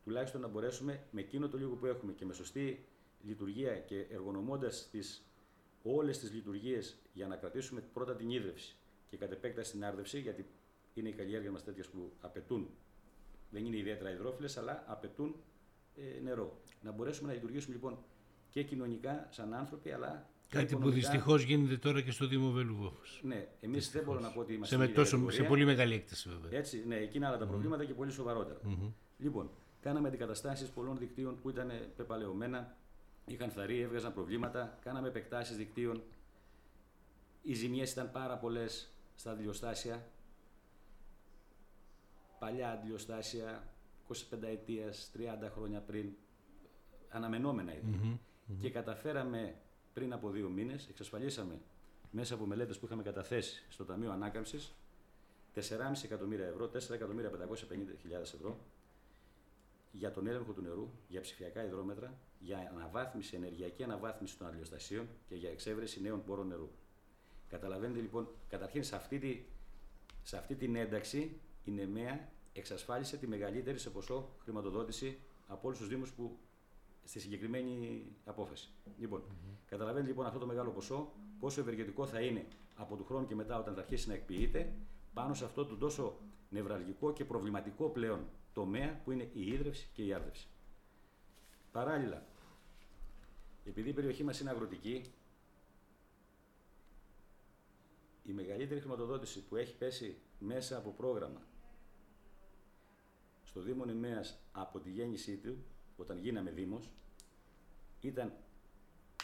Τουλάχιστον 0.04 0.42
να 0.42 0.48
μπορέσουμε 0.48 1.04
με 1.12 1.22
εκείνο 1.22 1.48
το 1.48 1.58
λίγο 1.58 1.76
που 1.76 1.86
έχουμε 1.86 2.14
και 2.14 2.26
με 2.26 2.34
σωστή 2.34 2.86
λειτουργία 3.22 3.80
και 3.80 4.06
εργονομώντας 4.10 4.90
τις 4.92 5.24
όλες 5.84 6.20
τις 6.20 6.34
λειτουργίες 6.34 6.98
για 7.14 7.28
να 7.28 7.36
κρατήσουμε 7.36 7.82
πρώτα 7.94 8.16
την 8.16 8.30
ίδρυυση 8.30 8.76
και 9.10 9.18
κατ' 9.18 9.32
επέκταση 9.32 9.72
την 9.72 9.86
άρδευση, 9.86 10.20
γιατί 10.20 10.46
είναι 10.94 11.10
οι 11.10 11.14
καλλιέργειε 11.14 11.50
μας 11.50 11.64
τέτοιες 11.64 11.88
που 11.88 12.12
απαιτούν, 12.22 12.70
δεν 13.50 13.66
είναι 13.66 13.78
ιδιαίτερα 13.78 14.12
υδρόφιλες, 14.12 14.58
αλλά 14.58 14.84
απαιτούν 14.88 15.36
ε, 15.96 16.20
νερό. 16.22 16.62
Να 16.82 16.92
μπορέσουμε 16.92 17.28
να 17.28 17.34
λειτουργήσουμε 17.34 17.76
λοιπόν 17.76 17.98
και 18.50 18.64
κοινωνικά 18.64 19.28
σαν 19.30 19.54
άνθρωποι, 19.54 19.92
αλλά 19.92 20.30
Κάτι 20.50 20.76
που 20.76 20.90
δυστυχώς 20.90 21.44
γίνεται 21.44 21.78
τώρα 21.78 22.02
και 22.02 22.12
στο 22.12 22.28
Δήμο 22.28 22.52
Βελούβο. 22.52 22.94
Ναι, 23.22 23.48
εμείς 23.60 23.92
δεν 23.92 24.04
μπορώ 24.04 24.20
να 24.20 24.30
πω 24.30 24.40
ότι 24.40 24.54
είμαστε. 24.54 24.76
Σε, 24.76 24.82
με 24.82 24.88
τόσο, 24.88 25.30
σε 25.30 25.44
πολύ 25.44 25.66
μεγάλη 25.66 25.94
έκταση, 25.94 26.30
βέβαια. 26.30 26.60
Έτσι, 26.60 26.84
ναι, 26.88 26.96
εκεί 26.96 27.18
είναι 27.18 27.28
άλλα 27.28 27.38
τα 27.38 27.48
προβλήματα 27.48 27.84
mm. 27.84 27.88
και 27.88 27.94
πολύ 27.94 28.12
σοβαρότερα. 28.12 28.60
Mm-hmm. 28.66 28.92
Λοιπόν, 29.18 29.50
κάναμε 29.82 30.08
αντικαταστάσεις 30.08 30.70
πολλών 30.70 30.98
δικτύων 30.98 31.40
που 31.42 31.50
ήταν 31.50 31.72
πεπαλαιωμένα, 31.96 32.78
είχαν 33.26 33.50
θαρεί, 33.50 33.82
έβγαζαν 33.82 34.14
προβλήματα. 34.14 34.78
Κάναμε 34.82 35.08
επεκτάσεις 35.08 35.58
δικτύων. 35.58 36.04
Οι 37.42 37.54
ζημιές 37.54 37.92
ήταν 37.92 38.12
πάρα 38.12 38.38
πολλές 38.38 38.90
στα 39.16 39.32
αντιλιοστάσια. 39.32 40.08
Παλιά 42.40 42.72
αντιλιοστάσια, 42.72 43.68
25 44.08 44.14
ετία, 44.42 44.94
30 45.14 45.50
χρόνια 45.54 45.80
πριν. 45.80 46.10
Αναμενόμενα 47.10 47.78
ήταν. 47.78 48.02
Mm-hmm. 48.04 48.56
Και 48.62 48.70
καταφέραμε 48.70 49.56
πριν 49.94 50.14
από 50.14 50.30
δύο 50.30 50.50
μήνες 50.50 50.88
εξασφαλίσαμε 50.90 51.60
μέσα 52.12 52.34
από 52.34 52.46
μελέτες 52.46 52.80
που 52.80 52.86
είχαμε 52.86 53.04
καταθέσει 53.04 53.66
στο 53.70 53.86
Ταμείο 53.86 54.12
Ανάκαμψης 54.12 54.74
4,5 55.56 55.62
εκατομμύρια 56.04 56.46
ευρώ, 56.46 56.72
4.550.000 56.74 58.22
ευρώ 58.22 58.58
για 59.92 60.12
τον 60.12 60.28
έλεγχο 60.28 60.52
του 60.52 60.62
νερού, 60.62 60.90
για 61.08 61.22
ψηφιακά 61.22 61.64
υδρόμετρα, 61.64 62.18
για 62.40 62.72
αναβάθμιση, 62.76 63.36
ενεργειακή 63.36 63.84
αναβάθμιση 63.84 64.38
των 64.38 64.48
αλλιοστασίων 64.48 65.08
και 65.28 65.36
για 65.36 65.50
εξέβρεση 65.50 66.02
νέων 66.02 66.24
πόρων 66.24 66.48
νερού. 66.48 66.70
Καταλαβαίνετε 67.48 68.00
λοιπόν, 68.00 68.28
καταρχήν 68.50 68.84
σε 68.84 68.96
αυτή, 68.96 69.20
τη, 69.20 69.42
σε 70.24 70.38
αυτή 70.38 70.56
την 70.56 70.76
ένταξη 70.76 71.40
η 71.64 71.72
ΝΕΜΕΑ 71.72 72.30
εξασφάλισε 72.54 73.18
τη 73.18 73.28
μεγαλύτερη 73.28 73.80
σε 73.80 73.90
ποσό 73.90 74.30
χρηματοδότηση 74.40 75.20
από 75.48 75.68
όλους 75.68 75.80
τους 75.80 75.88
Δήμους 75.88 76.14
που 76.14 76.38
στη 77.04 77.20
συγκεκριμένη 77.20 78.06
απόφαση. 78.26 78.70
Λοιπόν, 78.98 79.22
mm-hmm. 79.22 79.56
καταλαβαίνετε 79.66 80.08
λοιπόν 80.08 80.26
αυτό 80.26 80.40
το 80.40 80.46
μεγάλο 80.46 80.72
ποσό, 80.72 81.12
πόσο 81.40 81.62
ευεργετικό 81.62 82.06
θα 82.06 82.22
είναι 82.22 82.48
από 82.76 82.96
του 82.96 83.06
χρόνου 83.06 83.28
και 83.28 83.36
μετά 83.36 83.60
όταν 83.60 83.74
θα 83.74 83.82
αρχίσει 83.82 84.08
να 84.08 84.14
εκποιείται 84.14 84.74
πάνω 85.14 85.34
σε 85.34 85.46
αυτό 85.46 85.66
το 85.66 85.78
τόσο 85.78 86.18
νευραλγικό 86.50 87.14
και 87.14 87.26
προβληματικό 87.26 87.90
πλέον 87.90 88.26
τομέα 88.54 89.02
που 89.04 89.12
είναι 89.12 89.30
η 89.34 89.48
ίδρυυση 89.48 89.90
και 89.94 90.06
η 90.06 90.14
άρδευση. 90.14 90.48
Παράλληλα, 91.72 92.26
επειδή 93.66 93.90
η 93.90 93.94
περιοχή 93.94 94.24
μας 94.24 94.40
είναι 94.40 94.50
αγροτική, 94.50 95.12
η 98.24 98.32
μεγαλύτερη 98.32 98.80
χρηματοδότηση 98.80 99.44
που 99.44 99.56
έχει 99.56 99.76
πέσει 99.76 100.18
μέσα 100.40 100.78
από 100.78 100.90
πρόγραμμα 100.90 101.42
στο 103.50 103.62
Δήμο 103.62 103.86
Νημαίας 103.86 104.40
από 104.52 104.80
τη 104.80 104.90
γέννησή 104.90 105.38
του, 105.38 105.58
όταν 105.98 106.18
γίναμε 106.18 106.52
Δήμος, 106.52 106.92
ήταν 108.02 108.34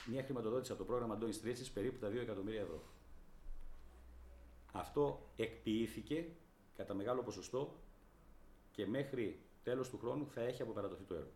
μια 0.06 0.24
χρηματοδότηση 0.24 0.72
από 0.72 0.82
το 0.82 0.88
πρόγραμμα 0.88 1.14
Αντώνη 1.14 1.36
Τρίτσης 1.36 1.72
περίπου 1.72 2.00
τα 2.00 2.10
2 2.10 2.16
εκατομμύρια 2.16 2.62
ευρώ. 2.62 2.84
Αυτό 4.72 5.30
εκποιήθηκε 5.36 6.26
κατά 6.76 6.94
μεγάλο 6.94 7.24
ποσοστό 7.24 7.80
και 8.72 8.88
μέχρι 8.88 9.40
τέλος 9.64 9.90
του 9.90 9.98
χρόνου 9.98 10.28
θα 10.28 10.42
έχει 10.42 10.62
αποπερατωθεί 10.62 11.04
το 11.04 11.16
έργο. 11.16 11.32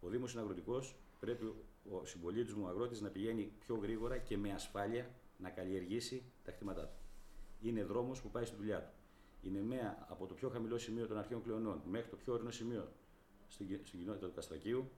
Ο 0.00 0.08
Δήμος 0.08 0.32
είναι 0.32 0.40
αγροτικός, 0.42 0.96
πρέπει 1.20 1.54
ο 1.90 2.04
συμπολίτης 2.04 2.54
μου 2.54 2.66
αγρότης 2.66 3.00
να 3.00 3.08
πηγαίνει 3.08 3.52
πιο 3.58 3.76
γρήγορα 3.76 4.18
και 4.18 4.36
με 4.36 4.52
ασφάλεια 4.52 5.10
να 5.38 5.50
καλλιεργήσει 5.50 6.22
τα 6.44 6.52
κτήματά 6.52 6.86
του. 6.86 6.96
Είναι 7.60 7.84
δρόμος 7.84 8.22
που 8.22 8.30
πάει 8.30 8.44
στη 8.44 8.56
δουλειά 8.56 8.82
του. 8.82 8.92
Είναι 9.44 9.60
μία 9.60 10.06
από 10.08 10.26
το 10.26 10.34
πιο 10.34 10.48
χαμηλό 10.48 10.78
σημείο 10.78 11.06
των 11.06 11.18
αρχαίων 11.18 11.42
κλεονών 11.42 11.82
μέχρι 11.90 12.10
το 12.10 12.16
πιο 12.16 12.32
ορεινό 12.32 12.50
σημείο 12.50 12.88
στην, 13.48 13.80
στην 13.84 13.98
κοινότητα 13.98 14.26
του 14.26 14.34
Καστρακίου 14.34 14.90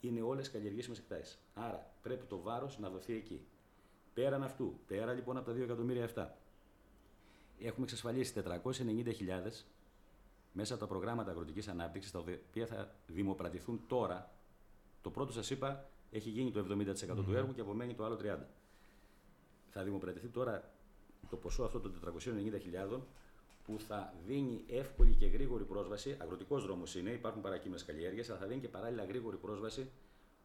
είναι 0.00 0.22
όλες 0.22 0.50
καλλιεργήσιμε 0.50 0.96
εκτάσεις. 0.98 1.38
Άρα 1.54 1.92
πρέπει 2.02 2.26
το 2.26 2.38
βάρος 2.38 2.78
να 2.78 2.88
δοθεί 2.88 3.14
εκεί. 3.14 3.40
Πέραν 4.14 4.42
αυτού, 4.42 4.78
πέρα 4.86 5.12
λοιπόν 5.12 5.36
από 5.36 5.46
τα 5.46 5.56
2 5.56 5.60
εκατομμύρια 5.60 6.04
αυτά, 6.04 6.36
έχουμε 7.58 7.84
εξασφαλίσει 7.84 8.42
490.000 8.44 9.64
μέσα 10.52 10.74
από 10.74 10.82
τα 10.82 10.88
προγράμματα 10.88 11.30
αγροτικής 11.30 11.68
ανάπτυξης, 11.68 12.12
τα 12.12 12.18
οποία 12.18 12.66
θα 12.66 12.94
δημοπρατηθούν 13.06 13.80
τώρα. 13.86 14.30
Το 15.02 15.10
πρώτο 15.10 15.32
σας 15.32 15.50
είπα 15.50 15.88
έχει 16.10 16.30
γίνει 16.30 16.50
το 16.50 16.66
70% 16.70 16.94
του 17.24 17.34
έργου 17.34 17.52
και 17.54 17.60
απομένει 17.60 17.94
το 17.94 18.04
άλλο 18.04 18.18
30%. 18.22 18.36
Θα 19.70 19.82
δημοπρατηθεί 19.82 20.28
τώρα 20.28 20.70
το 21.30 21.36
ποσό 21.36 21.62
αυτό 21.62 21.80
των 21.80 21.94
490.000 22.24 23.00
που 23.66 23.78
θα 23.78 24.14
δίνει 24.26 24.64
εύκολη 24.68 25.14
και 25.14 25.26
γρήγορη 25.26 25.64
πρόσβαση. 25.64 26.16
Αγροτικός 26.18 26.64
δρόμος 26.64 26.94
είναι, 26.94 27.10
υπάρχουν 27.10 27.42
παρακείμενες 27.42 27.84
καλλιέργειες, 27.84 28.30
αλλά 28.30 28.38
θα 28.38 28.46
δίνει 28.46 28.60
και 28.60 28.68
παράλληλα 28.68 29.04
γρήγορη 29.04 29.36
πρόσβαση 29.36 29.90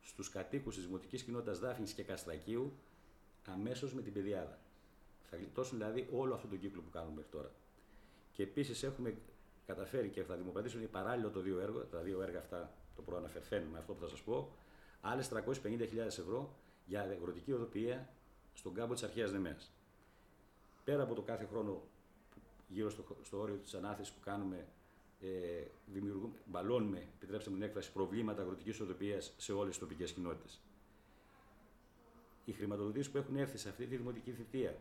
στους 0.01 0.29
κατοίκους 0.29 0.75
της 0.75 0.85
Δημοτικής 0.85 1.23
Κοινότητας 1.23 1.59
Δάφνης 1.59 1.93
και 1.93 2.03
Καστρακίου 2.03 2.73
αμέσως 3.45 3.93
με 3.93 4.01
την 4.01 4.13
πεδιάδα. 4.13 4.59
Θα 5.29 5.37
γλιτώσουν 5.37 5.77
δηλαδή 5.77 6.07
όλο 6.11 6.33
αυτό 6.33 6.47
τον 6.47 6.59
κύκλο 6.59 6.81
που 6.81 6.89
κάνουμε 6.89 7.13
μέχρι 7.15 7.31
τώρα. 7.31 7.51
Και 8.31 8.43
επίσης 8.43 8.83
έχουμε 8.83 9.17
καταφέρει 9.65 10.09
και 10.09 10.23
θα 10.23 10.35
δημοπρατήσουν 10.35 10.89
παράλληλο 10.89 11.29
το 11.29 11.39
δύο 11.39 11.59
έργο, 11.59 11.79
τα 11.79 11.99
δύο 11.99 12.21
έργα 12.21 12.39
αυτά, 12.39 12.73
το 12.95 13.01
προαναφερθέν 13.01 13.63
με 13.63 13.77
αυτό 13.77 13.93
που 13.93 13.99
θα 13.99 14.07
σας 14.07 14.21
πω, 14.21 14.51
άλλες 15.01 15.29
350.000 15.33 15.97
ευρώ 15.97 16.55
για 16.85 17.01
αγροτική 17.01 17.51
οδοποιία 17.51 18.09
στον 18.53 18.73
κάμπο 18.73 18.93
της 18.93 19.03
Αρχαίας 19.03 19.31
Νεμαία. 19.31 19.57
Πέρα 20.83 21.03
από 21.03 21.13
το 21.13 21.21
κάθε 21.21 21.45
χρόνο 21.45 21.81
γύρω 22.69 22.89
στο, 22.89 23.03
στο 23.21 23.39
όριο 23.39 23.55
της 23.55 23.73
ανάθεσης 23.73 24.13
που 24.13 24.19
κάνουμε, 24.19 24.67
ε, 25.19 25.27
δημιουργούμε, 25.85 26.33
μπαλώνουμε, 26.45 27.07
επιτρέψτε 27.15 27.49
μου 27.49 27.55
την 27.55 27.65
έκφραση, 27.65 27.91
προβλήματα 27.91 28.41
αγροτικής 28.41 28.79
οδοποιία 28.79 29.21
σε 29.37 29.53
όλες 29.53 29.69
τις 29.69 29.79
τοπικές 29.79 30.11
κοινότητες. 30.11 30.61
Οι 32.45 32.51
χρηματοδοτήσεις 32.51 33.11
που 33.11 33.17
έχουν 33.17 33.35
έρθει 33.35 33.57
σε 33.57 33.69
αυτή 33.69 33.85
τη 33.85 33.95
δημοτική 33.95 34.31
θητεία, 34.31 34.77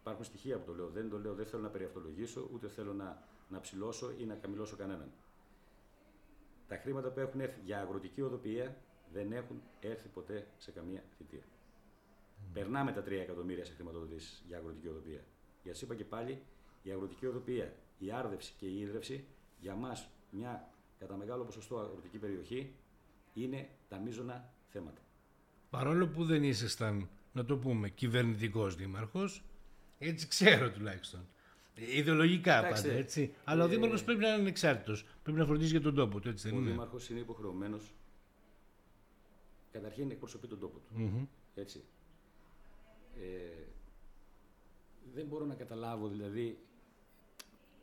υπάρχουν 0.00 0.24
στοιχεία 0.24 0.58
που 0.58 0.64
το 0.66 0.74
λέω, 0.74 0.88
δεν 0.88 1.10
το 1.10 1.18
λέω, 1.18 1.34
δεν 1.34 1.46
θέλω 1.46 1.62
να 1.62 1.68
περιαυτολογήσω, 1.68 2.48
ούτε 2.52 2.68
θέλω 2.68 2.92
να, 2.92 3.22
να 3.48 3.60
ψηλώσω 3.60 4.12
ή 4.18 4.24
να 4.24 4.34
καμιλώσω 4.34 4.76
κανέναν. 4.76 5.12
Τα 6.68 6.76
χρήματα 6.76 7.10
που 7.10 7.20
έχουν 7.20 7.40
έρθει 7.40 7.60
για 7.64 7.80
αγροτική 7.80 8.22
οδοποιία 8.22 8.76
δεν 9.12 9.32
έχουν 9.32 9.62
έρθει 9.80 10.08
ποτέ 10.08 10.46
σε 10.56 10.70
καμία 10.70 11.02
θητεία. 11.16 11.42
Mm. 11.42 12.48
Περνάμε 12.52 12.92
τα 12.92 13.00
3 13.00 13.10
εκατομμύρια 13.10 13.64
σε 13.64 13.72
χρηματοδοτήσεις 13.72 14.44
για 14.46 14.58
αγροτική 14.58 14.88
οδοποιία. 14.88 15.24
Για 15.62 15.72
σας 15.72 15.82
είπα 15.82 15.94
και 15.94 16.04
πάλι, 16.04 16.42
η 16.84 16.90
αγροτική 16.90 17.26
οδοποιία, 17.26 17.76
η 17.98 18.10
άρδευση 18.10 18.54
και 18.56 18.66
η 18.66 18.80
ίδρυυση 18.80 19.24
για 19.60 19.74
μας 19.74 20.08
μια 20.30 20.68
κατά 20.98 21.16
μεγάλο 21.16 21.44
ποσοστό 21.44 21.78
αγροτική 21.78 22.18
περιοχή 22.18 22.74
είναι 23.34 23.68
τα 23.88 23.98
μείζωνα 23.98 24.52
θέματα. 24.68 25.00
Παρόλο 25.70 26.08
που 26.08 26.24
δεν 26.24 26.42
ήσασταν, 26.42 27.08
να 27.32 27.44
το 27.44 27.56
πούμε, 27.56 27.88
κυβερνητικός 27.88 28.76
δήμαρχος, 28.76 29.44
έτσι 29.98 30.28
ξέρω 30.28 30.70
τουλάχιστον. 30.70 31.28
Ιδεολογικά 31.74 32.62
πάντα, 32.68 32.92
έτσι. 32.92 33.34
Αλλά 33.44 33.64
ο 33.64 33.66
ε, 33.66 33.70
Δήμαρχος 33.70 34.04
πρέπει 34.04 34.20
να 34.20 34.28
είναι 34.28 34.36
ανεξάρτητο. 34.36 34.98
Πρέπει 35.22 35.38
να 35.38 35.44
φροντίζει 35.46 35.70
για 35.70 35.80
τον 35.80 35.94
τόπο 35.94 36.20
του, 36.20 36.28
έτσι 36.28 36.48
δεν 36.48 36.56
ο 36.56 36.60
είναι; 36.60 36.68
Ο 36.68 36.72
Δήμαρχος 36.72 37.08
είναι 37.08 37.20
υποχρεωμένος. 37.20 37.94
Καταρχήν 39.70 40.10
εκπροσωπεί 40.10 40.46
τον 40.46 40.58
τόπο 40.58 40.78
του. 40.78 41.28
Έτσι. 41.54 41.84
Ε, 43.14 43.64
δεν 45.14 45.26
μπορώ 45.26 45.44
να 45.44 45.54
καταλάβω 45.54 46.08
δηλαδή 46.08 46.58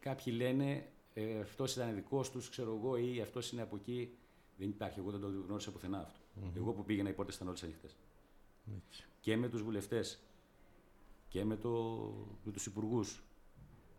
Κάποιοι 0.02 0.34
λένε 0.38 0.88
ε, 1.14 1.40
αυτός 1.40 1.76
ήταν 1.76 1.96
δικός 1.96 2.32
τους, 2.32 2.50
ξέρω 2.50 2.76
εγώ, 2.76 2.98
ή 2.98 3.22
αυτός 3.22 3.52
είναι 3.52 3.62
από 3.62 3.76
εκεί. 3.76 4.18
Δεν 4.58 4.70
υπάρχει. 4.70 5.00
Εγώ 5.00 5.12
δεν 5.12 5.20
το 5.20 5.28
γνώρισα 5.28 5.72
πουθενά 5.72 6.00
αυτό. 6.00 6.20
Mm-hmm. 6.20 6.56
Εγώ 6.56 6.72
που 6.72 6.84
πήγαινα, 6.84 7.10
οι 7.10 7.14
πόρτες 7.14 7.36
ήταν 7.36 7.48
όλες 7.48 7.64
ανοιχτές. 7.64 7.96
Και 9.20 9.38
με 9.38 9.50
τους 9.50 9.62
βουλευτές 9.64 10.20
και 11.28 11.46
με, 11.46 11.56
το, 11.56 11.70
με 12.44 12.52
τους 12.52 12.66
υπουργούς 12.66 13.24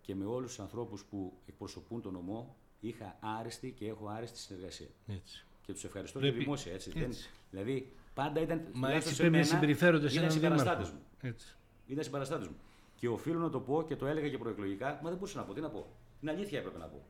και 0.00 0.14
με 0.14 0.24
όλους 0.24 0.48
τους 0.48 0.60
ανθρώπους 0.60 1.04
που 1.04 1.32
εκπροσωπούν 1.46 2.02
τον 2.02 2.12
νομό 2.12 2.56
είχα 2.80 3.18
άριστη 3.20 3.70
και 3.70 3.86
έχω 3.86 4.08
άριστη 4.08 4.38
συνεργασία. 4.38 4.88
Έτσι. 5.06 5.44
Και 5.62 5.72
τους 5.72 5.84
ευχαριστώ 5.84 6.18
πρέπει... 6.18 6.34
και 6.34 6.42
δημόσια. 6.42 6.72
Έτσι. 6.72 6.88
έτσι. 6.94 7.00
Δεν, 7.00 7.16
δηλαδή 7.50 7.92
πάντα 8.14 8.40
ήταν. 8.40 8.68
Μα 8.72 8.92
έτσι 8.92 9.16
πρέπει 9.16 9.36
να 9.36 9.42
συμπεριφέρονται 9.42 10.08
σε 10.08 10.18
έναν 10.18 10.30
συμπαραστάτες 10.30 10.90
μου. 10.90 11.00
Έτσι. 11.20 11.56
Ήταν 11.86 12.04
συμπαραστάτες 12.04 12.48
μου. 12.48 12.56
Και 13.02 13.08
οφείλω 13.08 13.38
να 13.38 13.50
το 13.50 13.60
πω 13.60 13.82
και 13.82 13.96
το 13.96 14.06
έλεγα 14.06 14.28
και 14.28 14.38
προεκλογικά, 14.38 15.00
μα 15.02 15.08
δεν 15.08 15.18
μπορούσα 15.18 15.38
να 15.38 15.44
πω. 15.44 15.52
Τι 15.52 15.60
να 15.60 15.70
πω; 15.70 15.86
Την 16.20 16.28
αλήθεια 16.28 16.58
έπρεπε 16.58 16.78
να 16.78 16.86
πω. 16.86 17.02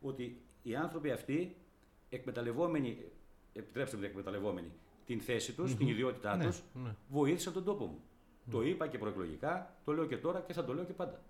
Ότι 0.00 0.42
οι 0.62 0.74
άνθρωποι 0.74 1.10
αυτοί, 1.10 1.56
εκμεταλλευόμενοι, 2.08 2.98
επιτρέψτε 3.52 3.96
μου 3.96 4.04
εκμεταλλευόμενοι, 4.04 4.70
την 5.06 5.20
θέση 5.20 5.52
τους, 5.52 5.76
την 5.76 5.88
ιδιότητά 5.88 6.36
ναι, 6.36 6.44
τους, 6.44 6.62
ναι. 6.74 6.94
βοήθησαν 7.08 7.52
τον 7.52 7.64
τόπο 7.64 7.84
μου. 7.84 8.00
Το 8.50 8.62
είπα 8.62 8.86
και 8.86 8.98
προεκλογικά, 8.98 9.76
το 9.84 9.92
λέω 9.92 10.06
και 10.06 10.16
τώρα 10.16 10.40
και 10.40 10.52
θα 10.52 10.64
το 10.64 10.74
λέω 10.74 10.84
και 10.84 10.92
πάντα. 10.92 11.22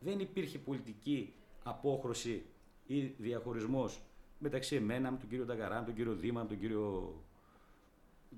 Δεν 0.00 0.20
υπήρχε 0.20 0.58
πολιτική 0.58 1.34
απόχρωση 1.62 2.44
ή 2.86 3.00
διαχωρισμός 3.00 4.02
μεταξύ 4.38 4.76
εμένα, 4.76 5.16
τον 5.18 5.28
κύριο 5.28 5.44
Νταγκαράν, 5.44 5.84
τον 5.84 5.94
κύριο 5.94 6.14
Δήμα, 6.14 6.46
τον 6.46 6.58
κύριο... 6.58 7.14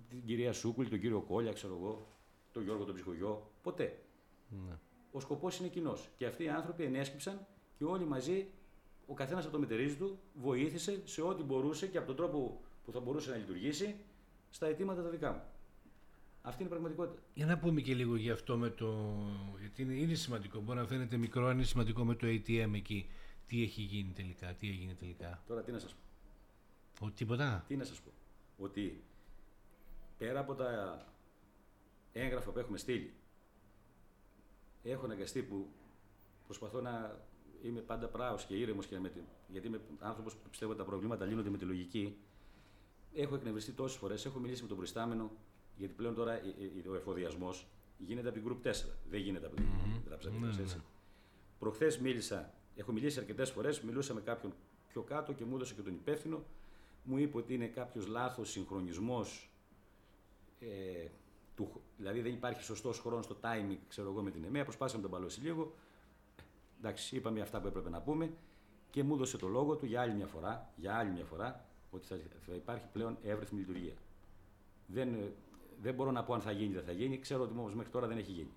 την 0.09 0.25
κυρία 0.25 0.53
Σούκουλη, 0.53 0.89
τον 0.89 1.01
κύριο 1.01 1.21
Κόλια, 1.21 1.53
ξέρω 1.53 1.75
εγώ, 1.81 2.18
τον 2.53 2.63
Γιώργο 2.63 2.85
τον 2.85 2.95
Ψυχογιό. 2.95 3.51
Ποτέ. 3.63 4.03
Ναι. 4.49 4.77
Ο 5.13 5.21
σκοπός 5.21 5.59
είναι 5.59 5.69
κοινός. 5.69 6.09
Και 6.17 6.27
αυτοί 6.27 6.45
οι 6.45 6.49
άνθρωποι 6.49 6.85
ενέσκυψαν 6.85 7.47
και 7.79 7.85
όλοι 7.85 8.05
μαζί, 8.05 8.47
ο 9.07 9.15
καθένας 9.15 9.45
από 9.45 9.53
το 9.53 9.59
μετερίζει 9.59 9.97
του, 9.97 10.19
βοήθησε 10.35 11.03
σε 11.05 11.23
ό,τι 11.23 11.43
μπορούσε 11.43 11.87
και 11.87 11.99
από 11.99 12.07
τον 12.07 12.17
τρόπο 12.17 12.61
που 12.85 12.93
θα 12.93 13.01
μπορούσε 13.01 13.31
να 13.31 13.37
λειτουργήσει 13.37 13.97
στα 14.51 14.67
αιτήματα 14.67 15.03
τα 15.03 15.09
δικά 15.09 15.33
μου. 15.33 15.43
Αυτή 16.43 16.63
είναι 16.63 16.69
η 16.69 16.73
πραγματικότητα. 16.73 17.23
Για 17.35 17.47
να 17.47 17.59
πούμε 17.59 17.81
και 17.81 17.95
λίγο 17.95 18.17
γι' 18.17 18.31
αυτό 18.31 18.57
με 18.57 18.71
το. 18.71 19.15
Γιατί 19.61 19.83
είναι, 19.83 19.95
είναι 19.95 20.15
σημαντικό. 20.15 20.61
Μπορεί 20.61 20.79
να 20.79 20.87
φαίνεται 20.87 21.17
μικρό, 21.17 21.47
αν 21.47 21.55
είναι 21.55 21.65
σημαντικό 21.65 22.05
με 22.05 22.15
το 22.15 22.27
ATM 22.27 22.71
εκεί. 22.75 23.11
Τι 23.47 23.63
έχει 23.63 23.83
γίνει 23.83 24.13
τελικά, 24.13 24.55
τι 24.55 24.69
έγινε 24.69 24.95
τελικά. 24.95 25.43
Τώρα 25.47 25.63
τι 25.63 25.73
να 25.73 25.79
σας 25.79 25.95
πω. 25.95 27.07
Ο, 27.07 27.11
τίποτα. 27.11 27.65
Τι 27.69 27.77
να 27.77 27.85
σας 27.85 28.01
πω. 28.01 28.11
Ότι 28.59 29.03
πέρα 30.19 30.41
από 30.41 30.55
τα 30.55 31.01
έγγραφα 32.13 32.51
που 32.51 32.59
έχουμε 32.59 32.79
στείλει 32.79 33.13
έχω 34.83 35.05
αναγκαστεί 35.05 35.43
που 35.43 35.69
προσπαθώ 36.45 36.81
να 36.81 37.21
είμαι 37.63 37.81
πάντα 37.81 38.09
πράος 38.09 38.45
και 38.45 38.55
ήρεμος 38.55 38.87
και 38.87 38.99
με 38.99 39.09
την, 39.09 39.23
γιατί 39.49 39.67
είμαι 39.67 39.81
άνθρωπος 39.99 40.35
που 40.35 40.49
πιστεύω 40.51 40.71
ότι 40.71 40.81
τα 40.81 40.87
προβλήματα 40.87 41.25
λύνονται 41.25 41.51
με 41.51 41.59
τη 41.59 41.65
λογική. 41.65 42.17
Έχω 43.15 43.35
εκνευριστεί 43.35 43.73
τόσες 43.73 43.99
φορές, 43.99 44.25
έχω 44.25 44.39
μιλήσει 44.39 44.63
με 44.63 44.69
τον 44.69 44.77
προϊστάμενο, 44.77 45.31
γιατί 45.77 45.95
πλέον 45.95 46.15
τώρα 46.15 46.41
ο 46.91 46.95
εφοδιασμός 46.95 47.67
γίνεται 47.99 48.29
από 48.29 48.39
την 48.39 48.49
Group 48.49 48.67
4. 48.69 48.73
Δεν 49.11 49.21
γίνεται 49.21 49.47
από 49.47 49.57
την 49.57 49.65
mm-hmm. 49.65 50.41
ναι, 50.41 50.49
έτσι. 50.49 50.77
Ναι. 50.77 50.83
Προχθές 51.59 51.99
μίλησα, 51.99 52.55
έχω 52.77 52.93
μιλήσει 52.93 53.19
αρκετές 53.19 53.51
φορές, 53.51 53.81
μιλούσα 53.81 54.15
με 54.15 54.21
κάποιον 54.21 54.53
πιο 54.89 55.03
κάτω 55.03 55.33
και 55.33 55.45
μου 55.45 55.55
έδωσε 55.55 55.75
και 55.75 55.83
τον 55.83 55.95
υπεύθυνο. 55.95 56.45
Μου 57.03 57.19
είπε 57.19 57.37
ότι 57.37 57.55
είναι 57.55 57.67
κάποιος 57.67 58.07
λάθος 58.07 58.51
συγχρονισμός 58.51 59.51
ε, 60.61 61.09
του, 61.59 61.81
δηλαδή 61.97 62.21
δεν 62.21 62.33
υπάρχει 62.33 62.63
σωστός 62.63 62.99
χρόνος 63.01 63.25
στο 63.25 63.37
timing 63.43 63.77
ξέρω 63.89 64.11
εγώ, 64.11 64.23
με 64.23 64.31
την 64.31 64.45
ΕΜΕΑ. 64.45 64.65
Προσπάθησα 64.65 64.97
να 64.97 65.03
τον 65.03 65.11
παλώσει 65.11 65.41
λίγο. 65.41 65.75
Εντάξει, 66.79 67.17
είπαμε 67.17 67.41
αυτά 67.41 67.61
που 67.61 67.67
έπρεπε 67.67 67.89
να 67.89 68.01
πούμε. 68.01 68.31
και 68.91 69.03
μου 69.03 69.15
έδωσε 69.15 69.37
το 69.37 69.49
λόγο 69.49 69.77
του 69.77 69.87
για 69.87 70.01
άλλη 70.01 70.15
μια 70.15 70.27
φορά, 70.27 70.73
για 70.77 70.97
άλλη 70.97 71.11
μια 71.11 71.25
φορά 71.25 71.65
ότι 71.91 72.07
θα, 72.07 72.17
θα 72.47 72.55
υπάρχει 72.55 72.87
πλέον 72.93 73.17
εύρυθμη 73.23 73.59
λειτουργία. 73.59 73.95
Δεν, 74.87 75.15
ε, 75.15 75.33
δεν 75.83 75.95
μπορώ 75.95 76.11
να 76.11 76.25
πω 76.25 76.35
αν 76.35 76.41
θα 76.41 76.51
γίνει 76.51 76.71
ή 76.71 76.75
δεν 76.75 76.85
θα 76.85 76.93
γίνει. 76.93 77.19
Ξέρω 77.19 77.43
ότι 77.43 77.53
όμως 77.59 77.75
μέχρι 77.75 77.91
τώρα 77.91 78.07
δεν 78.07 78.19
έχει 78.19 78.33
γίνει. 78.33 78.53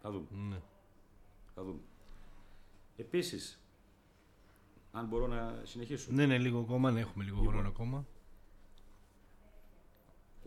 Θα 0.00 0.10
δούμε. 0.10 0.26
Ναι. 0.30 0.60
Θα 1.54 1.62
δούμε. 1.62 1.80
Επίσης, 2.96 3.60
αν 4.92 5.06
μπορώ 5.06 5.26
να 5.26 5.60
συνεχίσω. 5.64 6.12
Ναι, 6.12 6.26
ναι, 6.26 6.38
λίγο 6.38 6.58
ακόμα, 6.58 6.90
ναι, 6.90 7.00
έχουμε 7.00 7.24
λίγο 7.24 7.36
Λοιπόν. 7.36 7.52
χρόνο 7.52 7.68
ακόμα. 7.68 8.06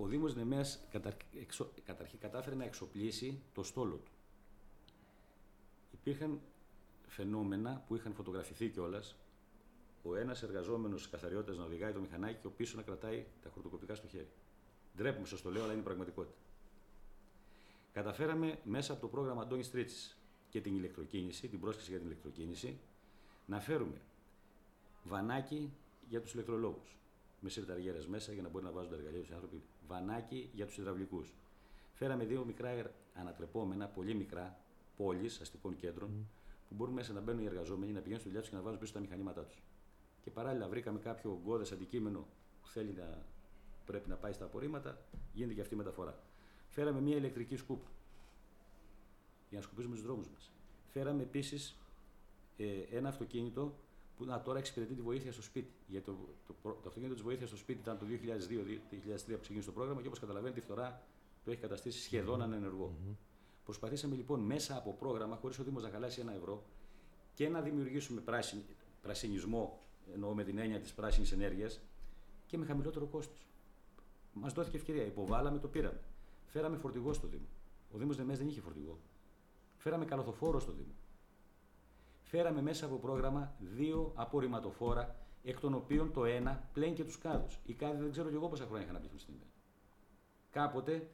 Ο 0.01 0.05
Δήμος 0.05 0.35
Νεμέας 0.35 0.79
καταρ... 0.91 1.13
εξο... 1.39 1.71
καταρχήν 1.85 2.19
κατάφερε 2.19 2.55
να 2.55 2.63
εξοπλίσει 2.63 3.41
το 3.53 3.63
στόλο 3.63 3.95
του. 3.95 4.11
Υπήρχαν 5.91 6.39
φαινόμενα 7.07 7.83
που 7.87 7.95
είχαν 7.95 8.13
φωτογραφηθεί 8.13 8.69
κιόλας. 8.69 9.15
Ο 10.03 10.15
ένας 10.15 10.43
εργαζόμενος 10.43 11.09
καθαριότητας 11.09 11.57
να 11.57 11.63
οδηγάει 11.63 11.93
το 11.93 11.99
μηχανάκι 11.99 12.37
και 12.41 12.47
ο 12.47 12.51
πίσω 12.51 12.77
να 12.77 12.81
κρατάει 12.83 13.25
τα 13.41 13.49
χορτοκοπικά 13.49 13.95
στο 13.95 14.07
χέρι. 14.07 14.29
Ντρέπουμε, 14.97 15.27
σας 15.27 15.41
το 15.41 15.51
λέω, 15.51 15.63
αλλά 15.63 15.73
είναι 15.73 15.81
πραγματικότητα. 15.81 16.37
Καταφέραμε 17.93 18.59
μέσα 18.63 18.91
από 18.91 19.01
το 19.01 19.07
πρόγραμμα 19.07 19.41
Αντώνης 19.41 19.71
Τρίτσι 19.71 20.15
και 20.49 20.61
την 20.61 20.75
ηλεκτροκίνηση, 20.75 21.47
την 21.47 21.59
πρόσκληση 21.59 21.89
για 21.89 21.99
την 21.99 22.07
ηλεκτροκίνηση, 22.07 22.79
να 23.45 23.59
φέρουμε 23.59 24.01
βανάκι 25.03 25.73
για 26.09 26.21
τους 26.21 26.33
ηλεκτρολόγους. 26.33 26.95
Με 27.43 27.49
συρταριέρε 27.49 27.99
μέσα 28.07 28.33
για 28.33 28.41
να 28.41 28.49
μπορεί 28.49 28.65
να 28.65 28.71
βάζουν 28.71 28.89
τα 28.89 28.95
εργαλεία 28.95 29.19
τους 29.19 29.29
οι 29.29 29.33
άνθρωποι. 29.33 29.61
Βανάκι 29.87 30.49
για 30.53 30.65
τους 30.65 30.77
υδραυλικούς. 30.77 31.33
Φέραμε 31.93 32.25
δύο 32.25 32.45
μικρά 32.45 32.69
ερ- 32.69 32.91
ανατρεπόμενα, 33.13 33.87
πολύ 33.87 34.13
μικρά, 34.13 34.59
πόλεις 34.97 35.39
αστικών 35.41 35.75
κέντρων, 35.75 36.27
που 36.69 36.75
μπορούν 36.75 36.93
μέσα 36.93 37.13
να 37.13 37.21
μπαίνουν 37.21 37.43
οι 37.43 37.45
εργαζόμενοι, 37.45 37.91
να 37.91 37.99
πηγαίνουν 37.99 38.19
στη 38.19 38.27
δουλειά 38.27 38.41
τους 38.41 38.49
και 38.49 38.55
να 38.55 38.61
βάζουν 38.61 38.79
πίσω 38.79 38.93
τα 38.93 38.99
μηχανήματά 38.99 39.41
τους. 39.43 39.61
Και 40.21 40.31
παράλληλα 40.31 40.67
βρήκαμε 40.67 40.99
κάποιο 40.99 41.39
γκώδε 41.43 41.73
αντικείμενο 41.73 42.27
που 42.61 42.67
θέλει 42.67 42.91
να 42.93 43.25
πρέπει 43.85 44.09
να 44.09 44.15
πάει 44.15 44.33
στα 44.33 44.45
απορρίμματα, 44.45 44.97
γίνεται 45.33 45.53
και 45.53 45.61
αυτή 45.61 45.73
η 45.73 45.77
μεταφορά. 45.77 46.19
Φέραμε 46.69 47.01
μια 47.01 47.15
ηλεκτρική 47.15 47.55
σκούπα 47.55 47.87
για 49.49 49.57
να 49.59 49.63
σκουπίζουμε 49.63 49.95
τους 49.95 50.03
δρόμους 50.03 50.27
μας. 50.29 50.51
Φέραμε 50.87 51.21
επίσης 51.21 51.75
ε, 52.57 52.65
ένα 52.91 53.09
αυτοκίνητο 53.09 53.73
που 54.21 54.27
να, 54.27 54.41
τώρα 54.41 54.57
εξυπηρετεί 54.59 54.93
τη 54.93 55.01
βοήθεια 55.01 55.31
στο 55.31 55.41
σπίτι. 55.41 55.71
Γιατί 55.87 56.05
το, 56.05 56.15
το, 56.47 56.53
προ- 56.61 56.73
το 56.73 56.87
αυτοκίνητο 56.87 57.13
της 57.13 57.23
βοήθειας 57.23 57.49
στο 57.49 57.57
σπίτι 57.57 57.79
ήταν 57.79 57.97
το 57.97 58.05
2002-2003 58.05 58.15
που 59.25 59.39
ξεκίνησε 59.41 59.65
το 59.65 59.71
πρόγραμμα 59.71 60.01
και 60.01 60.07
όπως 60.07 60.19
καταλαβαίνετε 60.19 60.59
η 60.59 60.63
φθορά 60.63 61.01
το 61.43 61.51
έχει 61.51 61.59
καταστήσει 61.61 62.01
σχεδόν 62.01 62.41
ανενεργό. 62.41 62.93
Προσπαθήσαμε 63.63 64.15
λοιπόν 64.15 64.39
μέσα 64.39 64.77
από 64.77 64.93
πρόγραμμα, 64.93 65.35
χωρίς 65.35 65.59
ο 65.59 65.63
Δήμος 65.63 65.83
να 65.83 65.89
χαλάσει 65.89 66.19
ένα 66.21 66.33
ευρώ, 66.33 66.63
και 67.33 67.49
να 67.49 67.61
δημιουργήσουμε 67.61 68.21
πράσινη, 68.21 68.63
πρασινισμό, 69.01 69.79
εννοώ 70.13 70.33
με 70.33 70.43
την 70.43 70.57
έννοια 70.57 70.79
της 70.79 70.93
πράσινης 70.93 71.31
ενέργειας, 71.31 71.79
και 72.45 72.57
με 72.57 72.65
χαμηλότερο 72.65 73.05
κόστος. 73.05 73.45
Μας 74.33 74.53
δόθηκε 74.53 74.77
ευκαιρία. 74.77 75.05
Υποβάλαμε, 75.05 75.59
το 75.59 75.67
πήραμε. 75.67 75.99
Φέραμε 76.45 76.77
φορτηγό 76.77 77.13
στο 77.13 77.27
Δήμο. 77.27 77.45
Ο 77.93 77.97
Δήμος 77.97 78.17
Νεμές 78.17 78.37
δεν 78.37 78.47
είχε 78.47 78.61
φορτηγό. 78.61 78.99
Φέραμε 79.77 80.05
καλοθοφόρο 80.05 80.59
στο 80.59 80.71
Δήμο. 80.71 80.93
Φέραμε 82.31 82.61
μέσα 82.61 82.85
από 82.85 82.95
πρόγραμμα 82.95 83.55
δύο 83.59 84.11
απορριμματοφόρα, 84.15 85.15
εκ 85.43 85.59
των 85.59 85.73
οποίων 85.73 86.13
το 86.13 86.25
ένα 86.25 86.69
πλέν 86.73 86.93
και 86.93 87.03
τους 87.03 87.17
κάδους. 87.17 87.59
Οι 87.65 87.73
κάδοι 87.73 88.01
δεν 88.01 88.11
ξέρω 88.11 88.29
και 88.29 88.35
εγώ 88.35 88.47
πόσα 88.47 88.65
χρόνια 88.65 88.87
είχαν 88.87 89.09
μπει 89.11 89.19
στην 89.19 89.33
ημέρα. 89.33 89.49
Κάποτε, 90.51 91.09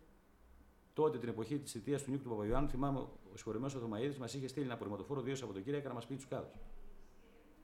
τότε 0.94 1.18
την 1.18 1.30
εποχή 1.30 1.60
της 1.60 1.72
θητείας 1.72 2.04
του 2.04 2.12
Νίκου 2.12 2.24
του 2.24 2.30
Παπαγιάννου, 2.30 2.70
θυμάμαι 2.70 3.00
ο 3.00 3.10
συγχωρημένος 3.34 3.76
ο 3.76 3.80
Θωμαίδης 3.80 4.18
μας 4.18 4.34
είχε 4.34 4.48
στείλει 4.48 4.66
ένα 4.66 4.74
απορριμματοφόρο 4.74 5.22
δύο 5.22 5.36
Σαββατοκύριακα 5.36 5.88
να 5.88 5.94
μας 5.94 6.06
πει 6.06 6.16
τους 6.16 6.28
κάδους. 6.28 6.60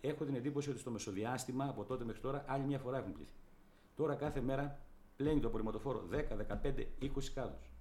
Έχω 0.02 0.26
την 0.26 0.36
εντύπωση 0.36 0.70
ότι 0.70 0.80
στο 0.80 0.92
μεσοδιάστημα 0.92 1.66
από 1.66 1.84
τότε 1.84 2.04
μέχρι 2.04 2.22
τώρα 2.22 2.46
άλλη 2.48 2.66
μια 2.66 2.80
φορά 2.80 2.98
έχουν 2.98 3.14
πληθεί. 3.14 3.34
Τώρα 3.96 4.16
κάθε 4.16 4.42
μέρα 4.42 4.80
πλένει 5.16 5.40
το 5.40 5.48
απορριμματοφόρο 5.48 6.08
10, 6.12 6.36
15, 6.36 6.88
20 7.00 7.32
κάδους. 7.34 7.72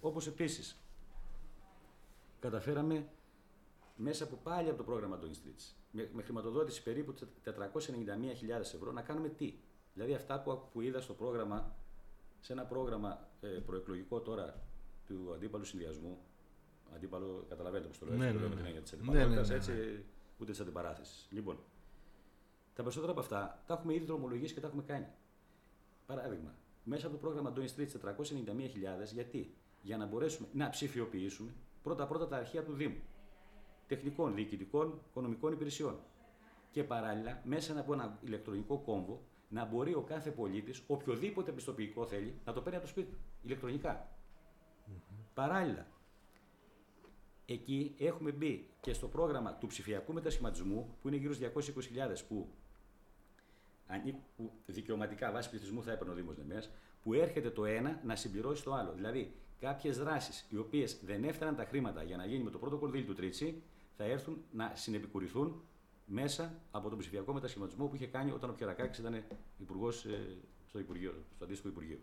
Όπως 0.00 0.26
επίσης 0.26 0.85
καταφέραμε 2.50 3.08
μέσα 3.96 4.24
από 4.24 4.36
πάλι 4.42 4.68
από 4.68 4.78
το 4.78 4.84
πρόγραμμα 4.84 5.18
των 5.18 5.30
Streets, 5.30 5.74
με, 5.90 6.10
με 6.12 6.22
χρηματοδότηση 6.22 6.82
περίπου 6.82 7.14
491.000 7.44 7.52
ευρώ, 8.60 8.92
να 8.92 9.02
κάνουμε 9.02 9.28
τι. 9.28 9.54
Δηλαδή 9.94 10.14
αυτά 10.14 10.40
που, 10.42 10.68
που 10.72 10.80
είδα 10.80 11.00
στο 11.00 11.14
πρόγραμμα, 11.14 11.76
σε 12.40 12.52
ένα 12.52 12.64
πρόγραμμα 12.64 13.28
ε, 13.40 13.46
προεκλογικό 13.46 14.20
τώρα 14.20 14.62
του 15.06 15.32
αντίπαλου 15.34 15.64
συνδυασμού, 15.64 16.18
αντίπαλο, 16.94 17.46
καταλαβαίνετε 17.48 17.90
πώ 17.90 17.98
το 17.98 18.06
λέω, 18.06 18.16
Ναι, 18.16 18.26
έτσι, 18.26 18.38
το 18.38 18.42
ναι, 18.42 18.48
λέω 18.48 18.48
με 18.48 18.54
ναι. 18.54 18.60
την 18.60 18.66
έννοια 18.66 18.82
της 18.82 18.92
Ναι, 18.92 18.98
αντιπαλότητας, 18.98 19.48
ναι, 19.48 19.54
ναι, 19.54 19.60
έτσι, 19.60 20.04
ούτε 20.38 20.50
της 20.50 20.60
αντιπαράθεσης. 20.60 21.26
Λοιπόν, 21.30 21.58
τα 22.74 22.82
περισσότερα 22.82 23.12
από 23.12 23.20
αυτά 23.20 23.62
τα 23.66 23.74
έχουμε 23.74 23.94
ήδη 23.94 24.04
δρομολογήσει 24.04 24.54
και 24.54 24.60
τα 24.60 24.66
έχουμε 24.66 24.82
κάνει. 24.82 25.06
Παράδειγμα, 26.06 26.54
μέσα 26.84 27.06
από 27.06 27.16
το 27.16 27.20
πρόγραμμα 27.20 27.52
Doing 27.56 27.68
Streets 27.76 28.14
491.000, 28.16 29.12
γιατί; 29.12 29.54
Για 29.82 29.96
να 29.96 30.06
μπορέσουμε 30.06 30.48
να 30.52 30.68
ψηφιοποιήσουμε 30.68 31.50
πρώτα-πρώτα 31.86 32.28
τα 32.28 32.36
αρχεία 32.36 32.64
του 32.64 32.72
Δήμου. 32.72 33.00
Τεχνικών, 33.86 34.34
διοικητικών, 34.34 35.00
οικονομικών 35.08 35.52
υπηρεσιών. 35.52 35.98
Και 36.70 36.84
παράλληλα, 36.84 37.40
μέσα 37.44 37.80
από 37.80 37.92
ένα 37.92 38.18
ηλεκτρονικό 38.20 38.78
κόμβο, 38.78 39.22
να 39.48 39.64
μπορεί 39.64 39.94
ο 39.94 40.02
κάθε 40.02 40.30
πολίτης, 40.30 40.82
οποιοδήποτε 40.86 41.52
πιστοποιητικό 41.52 42.06
θέλει, 42.06 42.40
να 42.44 42.52
το 42.52 42.60
παίρνει 42.60 42.76
από 42.76 42.86
το 42.86 42.90
σπίτι 42.90 43.10
του, 43.10 43.18
ηλεκτρονικά. 43.42 44.08
Παράλληλα, 45.34 45.86
εκεί 47.46 47.94
έχουμε 47.98 48.30
μπει 48.30 48.68
και 48.80 48.92
στο 48.92 49.08
πρόγραμμα 49.08 49.54
του 49.54 49.66
ψηφιακού 49.66 50.12
μετασχηματισμού, 50.12 50.96
που 51.00 51.08
είναι 51.08 51.16
γύρω 51.16 51.34
στους 51.34 51.74
220.000 51.74 52.24
που, 52.28 52.48
ανή- 53.86 54.22
που 54.36 54.52
δικαιωματικά 54.66 55.32
βάσει 55.32 55.50
πληθυσμού 55.50 55.82
θα 55.82 55.92
έπαιρνε 55.92 56.12
ο 56.12 56.16
Δήμος 56.16 56.36
Νεμέας, 56.36 56.70
που 57.02 57.14
έρχεται 57.14 57.50
το 57.50 57.64
ένα 57.64 58.00
να 58.04 58.16
συμπληρώσει 58.16 58.62
το 58.62 58.74
άλλο. 58.74 58.92
Δηλαδή, 58.92 59.34
κάποιες 59.60 59.98
δράσεις 59.98 60.46
οι 60.50 60.56
οποίες 60.56 61.00
δεν 61.04 61.24
έφταναν 61.24 61.56
τα 61.56 61.64
χρήματα 61.64 62.02
για 62.02 62.16
να 62.16 62.26
γίνει 62.26 62.42
με 62.42 62.50
το 62.50 62.58
πρώτο 62.58 62.76
κονδύλι 62.78 63.04
του 63.04 63.14
Τρίτσι, 63.14 63.62
θα 63.96 64.04
έρθουν 64.04 64.44
να 64.52 64.72
συνεπικουρηθούν 64.74 65.62
μέσα 66.06 66.54
από 66.70 66.88
τον 66.88 66.98
ψηφιακό 66.98 67.32
μετασχηματισμό 67.32 67.86
που 67.86 67.94
είχε 67.94 68.06
κάνει 68.06 68.30
όταν 68.30 68.50
ο 68.50 68.52
Πιερακάκης 68.52 68.98
ήταν 68.98 69.24
υπουργός 69.58 70.06
στο, 70.68 70.78
Υπουργείο, 70.78 71.24
στο 71.34 71.44
αντίστοιχο 71.44 71.68
Υπουργείο. 71.68 71.98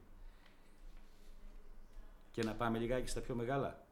Και 2.31 2.43
να 2.43 2.53
πάμε 2.55 2.77
λιγάκι 2.79 3.07
στα 3.07 3.21
πιο 3.21 3.35
μεγάλα. 3.35 3.85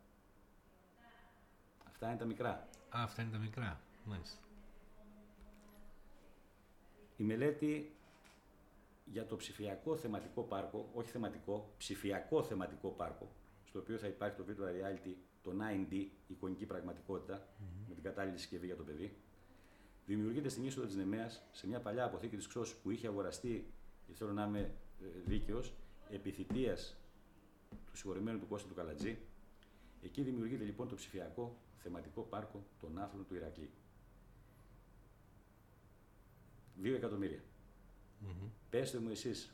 Αυτά 1.88 2.08
είναι 2.08 2.17
τα 2.17 2.25
μικρά. 2.25 2.49
Α, 2.49 3.04
αυτά 3.04 3.21
είναι 3.21 3.32
τα 3.32 3.38
μικρά. 3.38 3.80
Μάλιστα. 4.06 4.38
Η 7.22 7.24
μελέτη 7.24 7.92
για 9.06 9.26
το 9.26 9.36
ψηφιακό 9.36 9.98
θεματικό 9.98 10.42
πάρκο, 10.42 10.90
όχι 10.94 11.10
θεματικό, 11.10 11.74
ψηφιακό 11.78 12.44
θεματικό 12.44 12.90
πάρκο, 12.90 13.32
στο 13.66 13.80
οποίο 13.80 13.98
θα 13.98 14.08
υπάρχει 14.08 14.38
το 14.38 14.46
virtual 14.48 14.64
reality, 14.64 15.14
το 15.42 15.52
9D, 15.60 15.92
η 15.94 16.12
εικονική 16.28 16.66
πραγματικότητα, 16.66 17.48
με 17.88 17.94
την 17.94 18.04
κατάλληλη 18.04 18.38
συσκευή 18.38 18.66
για 18.66 18.76
το 18.76 18.84
παιδί, 18.84 19.18
δημιουργείται 20.06 20.50
στην 20.50 20.66
είσοδο 20.66 20.86
της 20.88 20.96
Νεμαία 20.96 21.30
σε 21.52 21.68
μια 21.68 21.80
παλιά 21.80 22.04
αποθήκη 22.06 22.36
της 22.36 22.48
Ξώσου 22.48 22.82
που 22.82 22.92
είχε 22.92 23.08
αγοραστεί, 23.08 23.74
και 24.08 24.14
θέλω 24.14 24.32
να 24.32 24.46
είμαι 24.46 24.74
δίκαιος, 25.26 25.74
επιθυμία 26.10 26.76
του 27.86 27.98
συγχωρημένου 27.98 28.40
του 28.40 28.48
Κώστα 28.48 28.68
του 28.68 28.76
Καλατζή. 28.76 29.18
Εκεί 30.02 30.22
δημιουργείται 30.22 30.64
λοιπόν 30.64 30.88
το 30.88 30.96
ψηφιακό 30.96 31.58
θεματικό 31.78 32.22
πάρκο 32.22 32.64
των 32.80 33.00
άθλων 33.00 33.26
του 33.28 33.36
Ηρακλή. 33.36 33.70
Δύο 36.82 36.96
εκατομμύρια. 36.96 37.39
Μμμ. 38.20 38.50
Πέστε 38.70 39.00
μου 39.00 39.10
εσείς, 39.10 39.54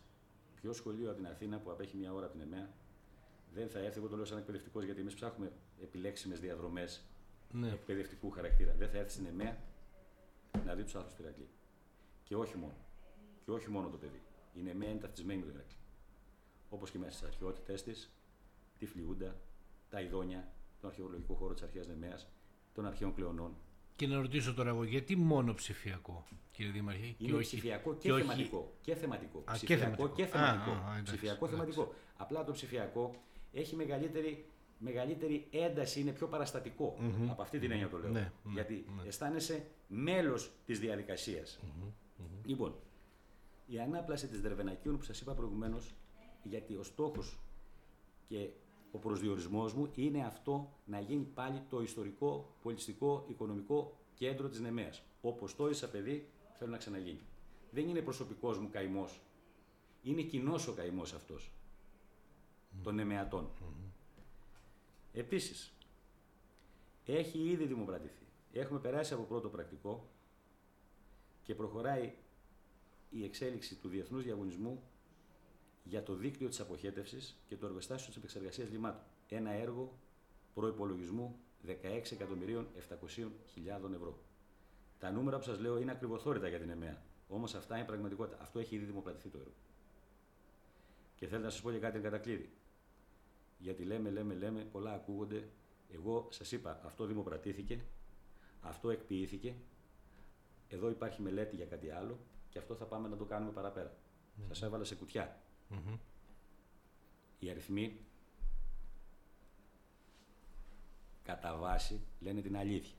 ποιο 0.55 0.73
σχολείο 0.73 1.07
από 1.09 1.17
την 1.17 1.27
Αθήνα 1.27 1.59
που 1.59 1.71
απέχει 1.71 1.97
μια 1.97 2.13
ώρα 2.13 2.25
από 2.25 2.33
την 2.37 2.41
ΕΜΕΑ 2.41 2.69
δεν 3.53 3.69
θα 3.69 3.79
έρθει, 3.79 3.97
εγώ 3.97 4.07
το 4.07 4.15
λέω 4.15 4.25
σαν 4.25 4.37
εκπαιδευτικός 4.37 4.83
γιατί 4.83 4.99
εμείς 5.01 5.13
ψάχνουμε 5.13 5.51
επιλέξιμες 5.81 6.39
διαδρομές 6.39 7.03
Ναι. 7.51 7.67
εκπαιδευτικού 7.71 8.29
χαρακτήρα. 8.29 8.73
Δεν 8.73 8.89
θα 8.89 8.97
έρθει 8.97 9.11
στην 9.11 9.25
ΕΜΕΑ 9.25 9.57
να 10.65 10.75
δει 10.75 10.83
τους 10.83 10.95
άνθρωπου 10.95 11.15
του 11.15 11.21
Ηρακλή. 11.21 11.47
Και 12.23 12.35
όχι 12.35 12.57
μόνο. 12.57 12.75
Και 13.45 13.51
όχι 13.51 13.69
μόνο 13.69 13.89
το 13.89 13.97
παιδί. 13.97 14.21
Η 14.53 14.69
ΕΜΕΑ 14.69 14.89
είναι 14.89 14.99
ταυτισμένη 14.99 15.39
με 15.39 15.45
το 15.45 15.51
Ηρακλή. 15.53 15.75
Όπως 16.69 16.91
και 16.91 16.97
μέσα 16.97 17.11
στις 17.17 17.27
αρχαιότητές 17.27 17.83
της, 17.83 18.11
τη 18.77 18.85
Φλιούντα, 18.85 19.35
τα 19.89 20.01
Ιδόνια, 20.01 20.51
τον 20.79 20.89
αρχαιολογικό 20.89 21.33
χώρο 21.33 21.53
της 21.53 21.63
αρχαίας 21.63 21.87
Νεμαία, 21.87 22.19
των 22.73 22.85
αρχαίων 22.85 23.13
κλεονών. 23.13 23.55
Και 23.97 24.07
να 24.07 24.19
ρωτήσω 24.21 24.53
τώρα 24.53 24.69
εγώ, 24.69 24.83
γιατί 24.83 25.15
μόνο 25.15 25.53
ψηφιακό, 25.53 26.25
κύριε 26.51 26.71
Δήμαρχε, 26.71 27.15
Είναι 27.17 27.37
ψηφιακό 27.37 27.95
και, 27.95 28.11
όχι- 28.11 28.21
θεματικό. 28.21 28.73
Και 28.81 28.95
θεματικό. 28.95 29.37
Α, 29.37 29.41
και 29.57 29.65
ψηφιακό 29.65 29.79
θεματικό. 29.95 30.15
και 30.15 30.23
Α, 30.23 30.27
θεματικό. 30.27 30.71
α, 30.71 30.73
α, 30.73 30.91
εντάξει, 30.91 31.03
ψηφιακό 31.03 31.45
εντάξει. 31.45 31.55
θεματικό. 31.73 31.93
Απλά 32.17 32.43
το 32.43 32.51
ψηφιακό 32.51 33.15
έχει 33.53 33.75
μεγαλύτερη, 33.75 34.45
μεγαλύτερη 34.77 35.47
ένταση, 35.51 35.99
είναι 35.99 36.11
πιο 36.11 36.27
παραστατικό. 36.27 36.97
Μμμ. 36.99 37.29
Από 37.31 37.41
αυτή 37.41 37.59
την 37.59 37.71
έννοια 37.71 37.89
το 37.89 37.97
λέω. 37.97 38.11
Ναι, 38.11 38.19
ναι, 38.19 38.51
Γιατί 38.53 38.85
ναι. 39.01 39.07
αισθάνεσαι 39.07 39.65
μέλος 39.87 40.51
της 40.65 40.79
διαδικασίας. 40.79 41.59
Λοιπόν, 42.45 42.75
η 43.67 43.79
ανάπλαση 43.79 44.27
της 44.27 44.41
Δερβενακίων 44.41 44.97
που 44.97 45.03
σας 45.03 45.21
είπα 45.21 45.33
προηγουμένως, 45.33 45.93
γιατί 46.43 46.75
ο 46.75 46.83
στόχος 46.83 47.39
και 48.27 48.49
ο 48.91 48.97
προσδιορισμός 48.97 49.73
μου 49.73 49.91
είναι 49.95 50.25
αυτό 50.25 50.73
να 50.85 50.99
γίνει 50.99 51.23
πάλι 51.23 51.61
το 51.69 51.81
ιστορικό, 51.81 52.55
πολιτιστικό, 52.61 53.25
οικονομικό 53.27 53.97
κέντρο 54.13 54.49
της 54.49 54.59
Νεμαίας. 54.59 55.03
Όπως 55.21 55.55
το 55.55 55.69
ίσα 55.69 55.89
παιδί, 55.89 56.29
θέλω 56.57 56.71
να 56.71 56.77
ξαναγίνει. 56.77 57.21
Δεν 57.71 57.87
είναι 57.87 58.01
προσωπικός 58.01 58.59
μου 58.59 58.69
καημός. 58.69 59.21
Είναι 60.03 60.21
κοινός 60.21 60.67
ο 60.67 60.73
καημός 60.73 61.13
αυτός 61.13 61.51
των 62.83 62.95
Νεμεατών. 62.95 63.49
Επίσης, 65.13 65.73
έχει 67.05 67.39
ήδη 67.39 67.65
δημοπρατηθεί. 67.65 68.25
Έχουμε 68.53 68.79
περάσει 68.79 69.13
από 69.13 69.23
πρώτο 69.23 69.49
πρακτικό 69.49 70.09
και 71.43 71.55
προχωράει 71.55 72.13
η 73.09 73.23
εξέλιξη 73.23 73.75
του 73.75 73.89
διεθνούς 73.89 74.23
διαγωνισμού 74.23 74.83
για 75.89 76.03
το 76.03 76.13
δίκτυο 76.13 76.49
της 76.49 76.59
αποχέτευσης 76.59 77.37
και 77.47 77.57
το 77.57 77.65
εργοστάσιο 77.65 78.07
της 78.07 78.15
επεξεργασίας 78.15 78.69
λιμάτων. 78.69 79.01
Ένα 79.27 79.51
έργο 79.51 79.97
προϋπολογισμού 80.53 81.39
16.700.000 81.65 83.93
ευρώ. 83.93 84.19
Τα 84.99 85.11
νούμερα 85.11 85.37
που 85.37 85.43
σας 85.43 85.59
λέω 85.59 85.77
είναι 85.77 85.91
ακριβοθόρυτα 85.91 86.47
για 86.47 86.59
την 86.59 86.69
ΕΜΕΑ. 86.69 87.01
Όμως 87.27 87.55
αυτά 87.55 87.77
είναι 87.77 87.85
πραγματικότητα. 87.85 88.41
Αυτό 88.41 88.59
έχει 88.59 88.75
ήδη 88.75 88.85
δημοπρατηθεί 88.85 89.29
το 89.29 89.37
έργο. 89.37 89.53
Και 91.15 91.27
θέλω 91.27 91.43
να 91.43 91.49
σας 91.49 91.61
πω 91.61 91.71
και 91.71 91.79
κάτι 91.79 91.99
κατακλείδη. 91.99 92.49
Γιατί 93.57 93.83
λέμε, 93.83 94.09
λέμε, 94.09 94.33
λέμε, 94.33 94.61
πολλά 94.61 94.93
ακούγονται. 94.93 95.49
Εγώ 95.93 96.27
σας 96.31 96.51
είπα, 96.51 96.81
αυτό 96.85 97.05
δημοπρατήθηκε, 97.05 97.81
αυτό 98.61 98.89
εκποιήθηκε, 98.89 99.55
εδώ 100.67 100.89
υπάρχει 100.89 101.21
μελέτη 101.21 101.55
για 101.55 101.65
κάτι 101.65 101.89
άλλο 101.89 102.19
και 102.49 102.59
αυτό 102.59 102.75
θα 102.75 102.85
πάμε 102.85 103.07
να 103.07 103.17
το 103.17 103.25
κάνουμε 103.25 103.51
παραπέρα. 103.51 103.91
Mm. 103.91 104.43
Σας 104.47 104.61
έβαλα 104.61 104.83
σε 104.83 104.95
κουτιά. 104.95 105.41
Mm-hmm. 105.71 105.97
Οι 107.39 107.49
αριθμοί 107.49 107.99
κατά 111.23 111.55
βάση 111.55 112.01
λένε 112.19 112.41
την 112.41 112.57
αλήθεια. 112.57 112.95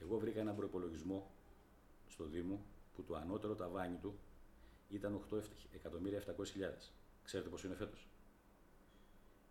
Εγώ 0.00 0.18
βρήκα 0.18 0.40
ένα 0.40 0.52
προπολογισμό 0.52 1.30
στο 2.08 2.24
Δήμο 2.24 2.64
που 2.94 3.02
το 3.02 3.14
ανώτερο 3.16 3.54
ταβάνι 3.54 3.96
του 3.96 4.18
ήταν 4.88 5.20
8.700.000. 5.30 5.40
Ξέρετε 7.24 7.48
πόσο 7.48 7.66
είναι 7.66 7.76
φέτος; 7.76 8.08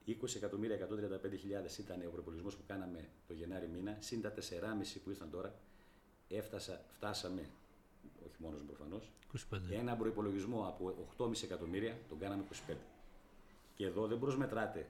20.135.000 0.07 1.79
ήταν 1.79 2.07
ο 2.07 2.11
προπολογισμός 2.11 2.55
που 2.55 2.63
κάναμε 2.67 3.09
το 3.27 3.33
Γενάρη 3.33 3.67
μήνα, 3.67 3.97
συν 3.99 4.21
τα 4.21 4.33
4,5 4.33 4.39
που 5.03 5.09
ήρθαν 5.09 5.29
τώρα, 5.29 5.59
έφτασα, 6.27 6.85
φτάσαμε, 6.89 7.49
όχι 8.25 8.35
μόνος 8.37 8.59
μου 8.59 8.65
προφανώς, 8.65 9.11
ένα 9.71 9.95
προπολογισμό 9.95 10.67
από 10.67 11.07
8,5 11.17 11.43
εκατομμύρια, 11.43 11.97
τον 12.09 12.19
κάναμε 12.19 12.43
25. 12.69 12.73
Και 13.75 13.85
εδώ 13.85 14.07
δεν 14.07 14.19
προσμετράτε 14.19 14.87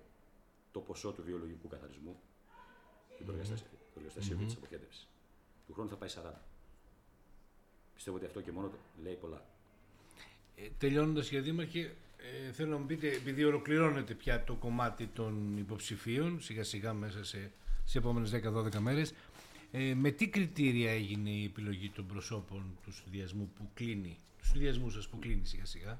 το 0.71 0.79
ποσό 0.79 1.11
του 1.11 1.23
βιολογικού 1.23 1.67
καθαρισμού, 1.67 2.15
mm-hmm. 2.15 3.25
του 3.25 3.31
εργοστασίου 3.95 4.37
mm-hmm. 4.37 4.45
της 4.45 4.55
αποχέτευσης. 4.55 5.07
Του 5.67 5.73
χρόνου 5.73 5.89
θα 5.89 5.95
πάει 5.95 6.09
40. 6.15 6.31
Πιστεύω 7.93 8.17
ότι 8.17 8.25
αυτό 8.25 8.41
και 8.41 8.51
μόνο 8.51 8.71
λέει 9.03 9.13
πολλά. 9.13 9.45
Ε, 10.55 10.67
τελειώνοντας 10.77 11.29
για 11.29 11.41
δήμαρχε, 11.41 11.95
ε, 12.17 12.51
θέλω 12.51 12.69
να 12.69 12.77
μου 12.77 12.85
πείτε, 12.85 13.07
επειδή 13.07 13.43
ολοκληρώνεται 13.43 14.13
πια 14.13 14.43
το 14.43 14.53
κομμάτι 14.55 15.07
των 15.07 15.57
υποψηφίων, 15.57 16.41
σιγά 16.41 16.63
σιγά 16.63 16.93
μέσα 16.93 17.23
σε, 17.23 17.51
σε 17.83 17.97
επόμενες 17.97 18.31
10-12 18.33 18.77
μέρες, 18.79 19.13
ε, 19.71 19.93
με 19.93 20.11
τι 20.11 20.29
κριτήρια 20.29 20.91
έγινε 20.91 21.29
η 21.29 21.43
επιλογή 21.43 21.89
των 21.89 22.07
προσώπων 22.07 22.77
του 22.83 22.91
συνδυασμού 22.91 23.51
που 23.55 23.69
κλείνει, 23.73 24.17
του 24.37 24.45
συνδυασμού 24.45 24.89
σας 24.89 25.07
που 25.07 25.19
κλείνει 25.19 25.45
σιγά 25.45 25.65
σιγά; 25.65 25.99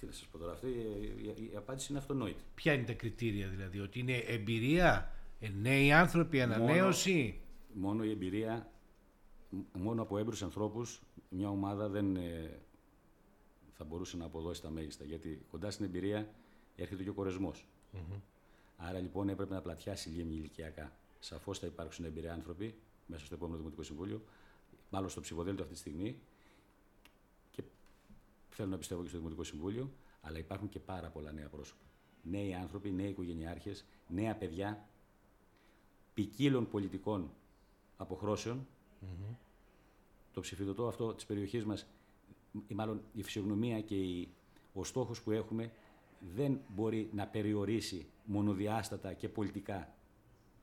Τι 0.00 0.06
να 0.06 0.12
σας 0.12 0.26
πω 0.26 0.38
τώρα, 0.38 0.52
αυτή 0.52 0.66
η, 0.66 1.50
η, 1.52 1.56
απάντηση 1.56 1.86
είναι 1.90 1.98
αυτονόητη. 1.98 2.42
Ποια 2.54 2.72
είναι 2.72 2.84
τα 2.84 2.92
κριτήρια 2.92 3.48
δηλαδή, 3.48 3.80
ότι 3.80 3.98
είναι 3.98 4.16
εμπειρία, 4.16 5.12
ε, 5.40 5.48
νέοι 5.48 5.92
άνθρωποι, 5.92 6.42
ανανέωση; 6.42 7.40
Μόνο, 7.74 7.86
μόνο 7.88 8.04
η 8.04 8.10
εμπειρία, 8.10 8.70
μόνο 9.72 10.02
από 10.02 10.18
έμπειρους 10.18 10.42
ανθρώπους 10.42 11.02
μια 11.28 11.48
ομάδα 11.48 11.88
δεν 11.88 12.16
ε, 12.16 12.58
θα 13.72 13.84
μπορούσε 13.84 14.16
να 14.16 14.24
αποδώσει 14.24 14.62
τα 14.62 14.70
μέγιστα, 14.70 15.04
γιατί 15.04 15.44
κοντά 15.50 15.70
στην 15.70 15.84
εμπειρία 15.84 16.28
έρχεται 16.76 17.02
και 17.02 17.08
ο 17.08 17.14
κορεσμός. 17.14 17.66
Mm-hmm. 17.92 18.20
Άρα 18.76 18.98
λοιπόν 18.98 19.28
έπρεπε 19.28 19.54
να 19.54 19.60
πλατιάσει 19.60 20.08
λίγο 20.08 20.28
ηλικιακά. 20.30 20.92
Σαφώς 21.24 21.58
θα 21.58 21.66
υπάρξουν 21.66 22.04
εμπειρία 22.04 22.32
άνθρωποι 22.32 22.74
μέσα 23.06 23.24
στο 23.24 23.34
επόμενο 23.34 23.56
Δημοτικό 23.56 23.82
Συμβούλιο, 23.82 24.24
μάλλον 24.90 25.08
στο 25.08 25.20
ψηφοδέλτιο 25.20 25.62
αυτή 25.62 25.74
τη 25.74 25.80
στιγμή. 25.80 26.18
Και 27.50 27.62
θέλω 28.48 28.68
να 28.68 28.78
πιστεύω 28.78 29.02
και 29.02 29.08
στο 29.08 29.16
Δημοτικό 29.16 29.44
Συμβούλιο, 29.44 29.90
αλλά 30.20 30.38
υπάρχουν 30.38 30.68
και 30.68 30.78
πάρα 30.78 31.08
πολλά 31.08 31.32
νέα 31.32 31.48
πρόσωπα. 31.48 31.82
Νέοι 32.22 32.54
άνθρωποι, 32.54 32.90
νέοι 32.90 33.08
οικογενειάρχες, 33.08 33.84
νέα 34.08 34.36
παιδιά 34.36 34.88
ποικίλων 36.14 36.68
πολιτικών 36.68 37.30
αποχρώσεων. 37.96 38.66
Mm-hmm. 39.02 39.34
Το 40.32 40.40
ψηφιδωτό 40.40 40.86
αυτό 40.86 41.14
της 41.14 41.26
περιοχής 41.26 41.64
μας, 41.64 41.86
ή 42.66 42.74
μάλλον 42.74 43.02
η 43.12 43.22
φυσιογνωμία 43.22 43.80
και 43.80 43.96
η, 43.96 44.28
ο 44.72 44.84
στόχος 44.84 45.22
που 45.22 45.30
έχουμε 45.30 45.72
δεν 46.34 46.60
μπορεί 46.68 47.10
να 47.12 47.26
περιορίσει 47.26 48.06
μονοδιάστατα 48.24 49.12
και 49.12 49.28
πολιτικά 49.28 49.94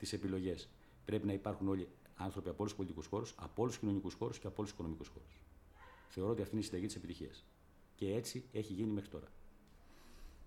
τις 0.02 0.12
επιλογές. 0.12 0.68
Πρέπει 1.04 1.26
να 1.26 1.32
υπάρχουν 1.32 1.68
όλοι 1.68 1.88
άνθρωποι 2.16 2.48
από 2.48 2.56
όλους 2.58 2.72
τους 2.72 2.80
πολιτικούς 2.80 3.06
χώρους, 3.06 3.34
από 3.36 3.62
όλους 3.62 3.72
τους 3.74 3.80
κοινωνικούς 3.82 4.14
χώρους 4.14 4.38
και 4.38 4.46
από 4.46 4.56
όλους 4.58 4.70
τους 4.70 4.78
οικονομικούς 4.78 5.08
χώρους. 5.08 5.40
Θεωρώ 6.08 6.30
ότι 6.30 6.42
αυτή 6.42 6.54
είναι 6.54 6.64
η 6.64 6.66
συνταγή 6.66 6.86
της 6.86 6.96
επιτυχίας. 6.96 7.44
Και 7.94 8.14
έτσι 8.14 8.44
έχει 8.52 8.72
γίνει 8.72 8.90
μέχρι 8.90 9.08
τώρα. 9.10 9.26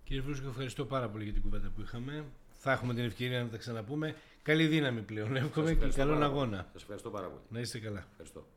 Κύριε 0.04 0.22
Βρούσκο, 0.22 0.48
ευχαριστώ 0.48 0.86
πάρα 0.86 1.10
πολύ 1.10 1.24
για 1.24 1.34
την 1.34 1.42
κουβέντα 1.42 1.70
που 1.76 1.82
είχαμε. 1.82 2.26
Θα 2.50 2.72
έχουμε 2.72 2.94
την 2.94 3.04
ευκαιρία 3.04 3.44
να 3.44 3.50
τα 3.50 3.58
ξαναπούμε. 3.58 4.16
Καλή 4.42 4.68
δύναμη 4.68 5.02
πλέον. 5.02 5.36
Εύχομαι 5.36 5.74
και 5.74 5.88
καλόν 5.88 6.24
αγώνα. 6.24 6.70
Σας 6.72 6.82
ευχαριστώ 6.82 7.10
πάρα 7.10 7.28
πολύ. 7.28 7.42
Να 7.50 7.60
είστε 7.60 7.80
καλά. 7.80 8.08
Ευχαριστώ. 8.12 8.48